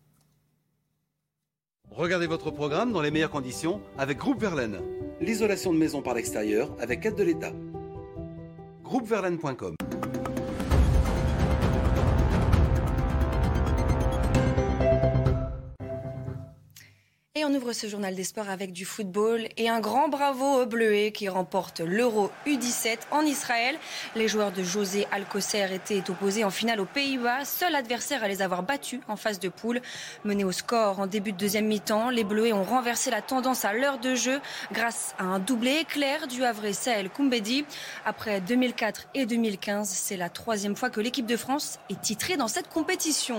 Regardez 1.96 2.26
votre 2.26 2.50
programme 2.50 2.92
dans 2.92 3.00
les 3.00 3.10
meilleures 3.10 3.30
conditions 3.30 3.80
avec 3.96 4.18
Groupe 4.18 4.38
Verlaine. 4.38 4.80
L'isolation 5.22 5.72
de 5.72 5.78
maison 5.78 6.02
par 6.02 6.12
l'extérieur 6.12 6.68
avec 6.78 7.06
aide 7.06 7.14
de 7.14 7.22
l'État. 7.22 7.52
Groupeverlaine.com 8.84 9.76
on 17.46 17.54
ouvre 17.54 17.72
ce 17.72 17.86
journal 17.86 18.12
des 18.12 18.24
sports 18.24 18.48
avec 18.48 18.72
du 18.72 18.84
football 18.84 19.46
et 19.56 19.68
un 19.68 19.78
grand 19.78 20.08
bravo 20.08 20.62
aux 20.62 20.66
Bleuets 20.66 21.12
qui 21.12 21.28
remportent 21.28 21.78
l'Euro 21.78 22.32
U17 22.44 22.98
en 23.12 23.22
Israël. 23.22 23.76
Les 24.16 24.26
joueurs 24.26 24.50
de 24.50 24.64
José 24.64 25.06
Alcocer 25.12 25.72
étaient 25.72 26.10
opposés 26.10 26.42
en 26.42 26.50
finale 26.50 26.80
aux 26.80 26.86
Pays-Bas, 26.86 27.44
seul 27.44 27.76
adversaire 27.76 28.24
à 28.24 28.28
les 28.28 28.42
avoir 28.42 28.64
battus 28.64 28.98
en 29.06 29.14
phase 29.14 29.38
de 29.38 29.48
poule. 29.48 29.80
Menés 30.24 30.42
au 30.42 30.50
score 30.50 30.98
en 30.98 31.06
début 31.06 31.30
de 31.30 31.36
deuxième 31.36 31.66
mi-temps, 31.66 32.10
les 32.10 32.24
Bleuets 32.24 32.52
ont 32.52 32.64
renversé 32.64 33.12
la 33.12 33.22
tendance 33.22 33.64
à 33.64 33.72
l'heure 33.72 33.98
de 33.98 34.16
jeu 34.16 34.40
grâce 34.72 35.14
à 35.18 35.24
un 35.24 35.38
doublé 35.38 35.76
éclair 35.82 36.26
du 36.26 36.42
Havre 36.42 36.72
Sahel 36.72 37.10
Koumbedi. 37.10 37.64
Après 38.04 38.40
2004 38.40 39.06
et 39.14 39.24
2015, 39.24 39.88
c'est 39.88 40.16
la 40.16 40.30
troisième 40.30 40.74
fois 40.74 40.90
que 40.90 41.00
l'équipe 41.00 41.26
de 41.26 41.36
France 41.36 41.78
est 41.90 42.00
titrée 42.00 42.36
dans 42.36 42.48
cette 42.48 42.68
compétition. 42.68 43.38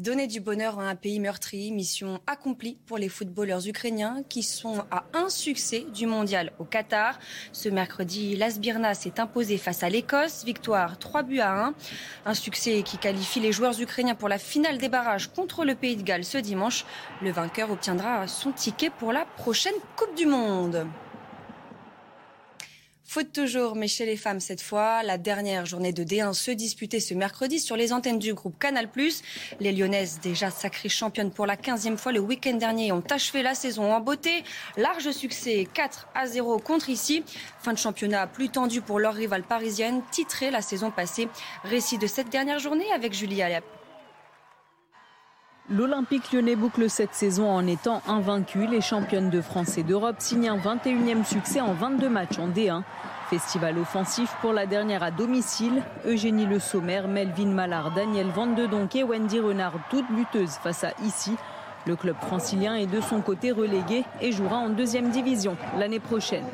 Donner 0.00 0.26
du 0.26 0.40
bonheur 0.40 0.78
à 0.80 0.88
un 0.88 0.94
pays 0.94 1.20
meurtri, 1.20 1.70
mission 1.70 2.22
accomplie 2.26 2.78
pour 2.86 2.96
les 2.96 3.10
footballeurs 3.10 3.68
ukrainiens 3.68 4.22
qui 4.30 4.42
sont 4.42 4.82
à 4.90 5.04
un 5.12 5.28
succès 5.28 5.84
du 5.92 6.06
mondial 6.06 6.52
au 6.58 6.64
Qatar. 6.64 7.18
Ce 7.52 7.68
mercredi, 7.68 8.34
l'Asbirna 8.34 8.94
s'est 8.94 9.20
imposé 9.20 9.58
face 9.58 9.82
à 9.82 9.90
l'Écosse, 9.90 10.42
victoire 10.46 10.98
3 10.98 11.22
buts 11.22 11.40
à 11.40 11.66
1. 11.66 11.74
Un 12.24 12.32
succès 12.32 12.82
qui 12.82 12.96
qualifie 12.96 13.40
les 13.40 13.52
joueurs 13.52 13.78
ukrainiens 13.78 14.14
pour 14.14 14.30
la 14.30 14.38
finale 14.38 14.78
des 14.78 14.88
barrages 14.88 15.30
contre 15.30 15.66
le 15.66 15.74
Pays 15.74 15.96
de 15.96 16.02
Galles 16.02 16.24
ce 16.24 16.38
dimanche. 16.38 16.86
Le 17.20 17.30
vainqueur 17.30 17.70
obtiendra 17.70 18.26
son 18.26 18.52
ticket 18.52 18.88
pour 18.88 19.12
la 19.12 19.26
prochaine 19.26 19.74
Coupe 19.96 20.16
du 20.16 20.24
Monde. 20.24 20.86
Foot 23.12 23.32
toujours, 23.32 23.74
mais 23.74 23.88
chez 23.88 24.06
les 24.06 24.16
femmes 24.16 24.38
cette 24.38 24.62
fois. 24.62 25.02
La 25.02 25.18
dernière 25.18 25.66
journée 25.66 25.92
de 25.92 26.04
D1 26.04 26.32
se 26.32 26.52
disputait 26.52 27.00
ce 27.00 27.12
mercredi 27.12 27.58
sur 27.58 27.74
les 27.74 27.92
antennes 27.92 28.20
du 28.20 28.34
groupe 28.34 28.56
Canal+. 28.56 28.88
Les 29.58 29.72
Lyonnaises, 29.72 30.20
déjà 30.22 30.52
sacrées 30.52 30.88
championnes 30.88 31.32
pour 31.32 31.44
la 31.44 31.56
15e 31.56 31.96
fois 31.96 32.12
le 32.12 32.20
week-end 32.20 32.54
dernier, 32.54 32.92
ont 32.92 33.02
achevé 33.10 33.42
la 33.42 33.56
saison 33.56 33.92
en 33.92 33.98
beauté. 33.98 34.44
Large 34.76 35.10
succès 35.10 35.66
4 35.74 36.06
à 36.14 36.28
0 36.28 36.60
contre 36.60 36.88
ici. 36.88 37.24
Fin 37.58 37.72
de 37.72 37.78
championnat 37.78 38.28
plus 38.28 38.48
tendu 38.48 38.80
pour 38.80 39.00
leur 39.00 39.14
rivale 39.14 39.42
parisienne, 39.42 40.02
titrée 40.12 40.52
la 40.52 40.62
saison 40.62 40.92
passée. 40.92 41.26
Récit 41.64 41.98
de 41.98 42.06
cette 42.06 42.28
dernière 42.28 42.60
journée 42.60 42.92
avec 42.92 43.12
Julie. 43.12 43.42
L'Olympique 45.72 46.32
lyonnais 46.32 46.56
boucle 46.56 46.90
cette 46.90 47.14
saison 47.14 47.48
en 47.48 47.64
étant 47.64 48.02
invaincu. 48.08 48.66
Les 48.66 48.80
championnes 48.80 49.30
de 49.30 49.40
France 49.40 49.78
et 49.78 49.84
d'Europe 49.84 50.16
signent 50.18 50.48
un 50.48 50.56
21e 50.56 51.24
succès 51.24 51.60
en 51.60 51.74
22 51.74 52.08
matchs 52.08 52.40
en 52.40 52.48
D1. 52.48 52.82
Festival 53.28 53.78
offensif 53.78 54.34
pour 54.40 54.52
la 54.52 54.66
dernière 54.66 55.04
à 55.04 55.12
domicile. 55.12 55.84
Eugénie 56.04 56.46
Le 56.46 56.58
Sommer, 56.58 57.02
Melvin 57.06 57.52
Mallard, 57.52 57.92
Daniel 57.92 58.26
Vandedonk 58.30 58.96
et 58.96 59.04
Wendy 59.04 59.38
Renard, 59.38 59.74
toutes 59.90 60.10
buteuses 60.10 60.56
face 60.60 60.82
à 60.82 60.90
ici. 61.04 61.36
Le 61.86 61.94
club 61.94 62.16
francilien 62.20 62.74
est 62.74 62.86
de 62.86 63.00
son 63.00 63.20
côté 63.20 63.52
relégué 63.52 64.04
et 64.20 64.32
jouera 64.32 64.56
en 64.56 64.70
deuxième 64.70 65.10
division 65.10 65.56
l'année 65.78 66.00
prochaine. 66.00 66.46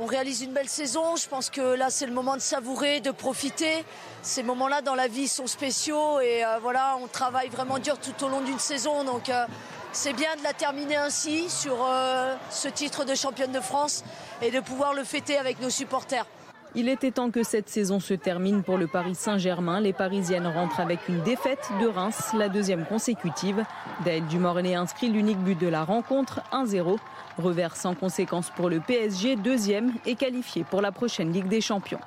On 0.00 0.06
réalise 0.06 0.42
une 0.42 0.52
belle 0.52 0.68
saison. 0.68 1.16
Je 1.16 1.28
pense 1.28 1.50
que 1.50 1.60
là, 1.60 1.90
c'est 1.90 2.06
le 2.06 2.12
moment 2.12 2.36
de 2.36 2.40
savourer, 2.40 3.00
de 3.00 3.10
profiter. 3.10 3.84
Ces 4.22 4.44
moments-là 4.44 4.80
dans 4.80 4.94
la 4.94 5.08
vie 5.08 5.26
sont 5.26 5.48
spéciaux 5.48 6.20
et 6.20 6.44
euh, 6.44 6.60
voilà, 6.62 6.96
on 7.02 7.08
travaille 7.08 7.48
vraiment 7.48 7.80
dur 7.80 7.98
tout 7.98 8.24
au 8.24 8.28
long 8.28 8.40
d'une 8.40 8.60
saison. 8.60 9.02
Donc, 9.02 9.28
euh, 9.28 9.44
c'est 9.92 10.12
bien 10.12 10.36
de 10.36 10.44
la 10.44 10.52
terminer 10.52 10.96
ainsi 10.96 11.50
sur 11.50 11.76
euh, 11.84 12.36
ce 12.48 12.68
titre 12.68 13.04
de 13.04 13.16
championne 13.16 13.50
de 13.50 13.60
France 13.60 14.04
et 14.40 14.52
de 14.52 14.60
pouvoir 14.60 14.94
le 14.94 15.02
fêter 15.02 15.36
avec 15.36 15.60
nos 15.60 15.70
supporters. 15.70 16.26
Il 16.74 16.88
était 16.88 17.10
temps 17.10 17.30
que 17.30 17.42
cette 17.42 17.68
saison 17.70 17.98
se 17.98 18.12
termine 18.12 18.62
pour 18.62 18.76
le 18.76 18.86
Paris 18.86 19.14
Saint-Germain. 19.14 19.80
Les 19.80 19.94
Parisiennes 19.94 20.46
rentrent 20.46 20.80
avec 20.80 21.08
une 21.08 21.22
défaite 21.22 21.70
de 21.80 21.86
Reims, 21.86 22.32
la 22.34 22.50
deuxième 22.50 22.84
consécutive. 22.84 23.64
Daël 24.04 24.26
Dumornay 24.26 24.74
inscrit 24.74 25.08
l'unique 25.08 25.38
but 25.38 25.58
de 25.58 25.66
la 25.66 25.82
rencontre, 25.82 26.40
1-0. 26.52 26.98
Revers 27.38 27.76
sans 27.76 27.94
conséquence 27.94 28.50
pour 28.50 28.68
le 28.68 28.80
PSG, 28.80 29.36
deuxième 29.36 29.92
et 30.04 30.14
qualifié 30.14 30.64
pour 30.64 30.82
la 30.82 30.92
prochaine 30.92 31.32
Ligue 31.32 31.48
des 31.48 31.62
Champions. 31.62 32.00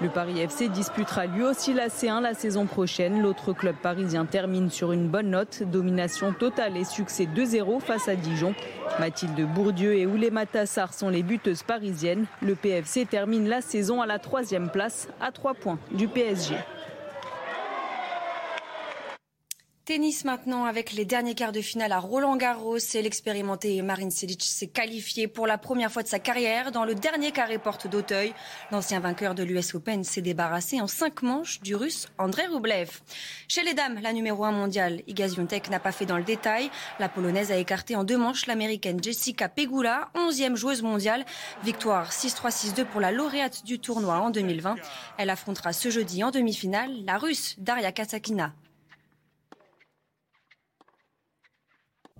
Le 0.00 0.08
Paris 0.08 0.40
FC 0.40 0.68
disputera 0.68 1.26
lui 1.26 1.42
aussi 1.42 1.72
la 1.72 1.86
C1 1.88 2.20
la 2.20 2.34
saison 2.34 2.66
prochaine. 2.66 3.22
L'autre 3.22 3.52
club 3.52 3.76
parisien 3.80 4.24
termine 4.24 4.70
sur 4.70 4.92
une 4.92 5.08
bonne 5.08 5.30
note. 5.30 5.62
Domination 5.62 6.32
totale 6.32 6.76
et 6.76 6.84
succès 6.84 7.26
2-0 7.26 7.80
face 7.80 8.08
à 8.08 8.16
Dijon. 8.16 8.54
Mathilde 8.98 9.40
Bourdieu 9.54 9.94
et 9.94 10.06
Oulema 10.06 10.46
Tassar 10.46 10.92
sont 10.92 11.08
les 11.08 11.22
buteuses 11.22 11.62
parisiennes. 11.62 12.26
Le 12.42 12.54
PFC 12.54 13.06
termine 13.06 13.48
la 13.48 13.60
saison 13.60 14.02
à 14.02 14.06
la 14.06 14.18
troisième 14.18 14.68
place, 14.68 15.08
à 15.20 15.30
trois 15.30 15.54
points 15.54 15.78
du 15.92 16.08
PSG. 16.08 16.56
Tennis 19.84 20.24
maintenant 20.24 20.64
avec 20.64 20.92
les 20.92 21.04
derniers 21.04 21.34
quarts 21.34 21.52
de 21.52 21.60
finale 21.60 21.92
à 21.92 21.98
Roland 21.98 22.36
Garros 22.36 22.78
et 22.78 23.02
l'expérimenté 23.02 23.82
Marin 23.82 24.08
Cilic 24.08 24.42
s'est 24.42 24.68
qualifié 24.68 25.28
pour 25.28 25.46
la 25.46 25.58
première 25.58 25.92
fois 25.92 26.02
de 26.02 26.08
sa 26.08 26.18
carrière 26.18 26.72
dans 26.72 26.86
le 26.86 26.94
dernier 26.94 27.32
carré 27.32 27.58
porte 27.58 27.86
d'Auteuil. 27.86 28.32
L'ancien 28.72 29.00
vainqueur 29.00 29.34
de 29.34 29.42
l'US 29.42 29.74
Open 29.74 30.02
s'est 30.02 30.22
débarrassé 30.22 30.80
en 30.80 30.86
cinq 30.86 31.20
manches 31.20 31.60
du 31.60 31.76
russe 31.76 32.08
André 32.16 32.46
Rublev. 32.46 32.88
Chez 33.46 33.62
les 33.62 33.74
dames, 33.74 33.98
la 34.00 34.14
numéro 34.14 34.46
un 34.46 34.52
mondiale, 34.52 35.02
Iga 35.06 35.28
Swiatek 35.28 35.68
n'a 35.68 35.80
pas 35.80 35.92
fait 35.92 36.06
dans 36.06 36.16
le 36.16 36.24
détail. 36.24 36.70
La 36.98 37.10
polonaise 37.10 37.52
a 37.52 37.58
écarté 37.58 37.94
en 37.94 38.04
deux 38.04 38.16
manches 38.16 38.46
l'américaine 38.46 39.04
Jessica 39.04 39.50
Pegula, 39.50 40.08
onzième 40.14 40.56
joueuse 40.56 40.80
mondiale. 40.80 41.26
Victoire 41.62 42.10
6-3-6-2 42.10 42.86
pour 42.86 43.02
la 43.02 43.12
lauréate 43.12 43.66
du 43.66 43.78
tournoi 43.78 44.16
en 44.16 44.30
2020. 44.30 44.76
Elle 45.18 45.28
affrontera 45.28 45.74
ce 45.74 45.90
jeudi 45.90 46.24
en 46.24 46.30
demi-finale 46.30 47.04
la 47.04 47.18
russe 47.18 47.56
Daria 47.58 47.92
Katsakina. 47.92 48.54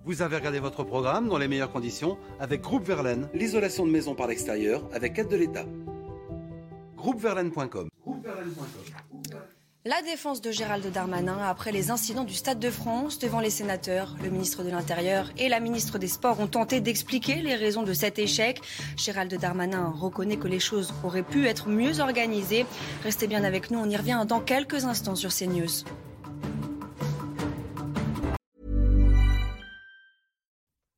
Vous 0.05 0.21
avez 0.21 0.35
regardé 0.35 0.59
votre 0.59 0.83
programme 0.83 1.27
dans 1.29 1.39
les 1.39 1.47
meilleures 1.47 1.71
conditions 1.71 2.19
avec 2.39 2.61
Groupe 2.61 2.85
Verlaine, 2.85 3.27
l'isolation 3.33 3.87
de 3.87 3.91
maison 3.91 4.13
par 4.13 4.27
l'extérieur 4.27 4.87
avec 4.93 5.17
aide 5.17 5.29
de 5.29 5.35
l'État. 5.35 5.65
Groupeverlaine.com 6.95 7.89
La 9.83 10.03
défense 10.03 10.41
de 10.41 10.51
Gérald 10.51 10.85
Darmanin 10.91 11.39
après 11.39 11.71
les 11.71 11.89
incidents 11.89 12.23
du 12.23 12.35
Stade 12.35 12.59
de 12.59 12.69
France 12.69 13.17
devant 13.17 13.39
les 13.39 13.49
sénateurs. 13.49 14.15
Le 14.23 14.29
ministre 14.29 14.63
de 14.63 14.69
l'Intérieur 14.69 15.31
et 15.39 15.49
la 15.49 15.59
ministre 15.59 15.97
des 15.97 16.07
Sports 16.07 16.39
ont 16.39 16.45
tenté 16.45 16.81
d'expliquer 16.81 17.41
les 17.41 17.55
raisons 17.55 17.81
de 17.81 17.93
cet 17.93 18.19
échec. 18.19 18.61
Gérald 18.97 19.33
Darmanin 19.33 19.89
reconnaît 19.89 20.37
que 20.37 20.47
les 20.47 20.59
choses 20.59 20.93
auraient 21.03 21.23
pu 21.23 21.47
être 21.47 21.67
mieux 21.67 21.99
organisées. 21.99 22.67
Restez 23.03 23.25
bien 23.25 23.43
avec 23.43 23.71
nous, 23.71 23.79
on 23.79 23.89
y 23.89 23.97
revient 23.97 24.23
dans 24.27 24.39
quelques 24.39 24.85
instants 24.85 25.15
sur 25.15 25.33
CNews. 25.33 25.83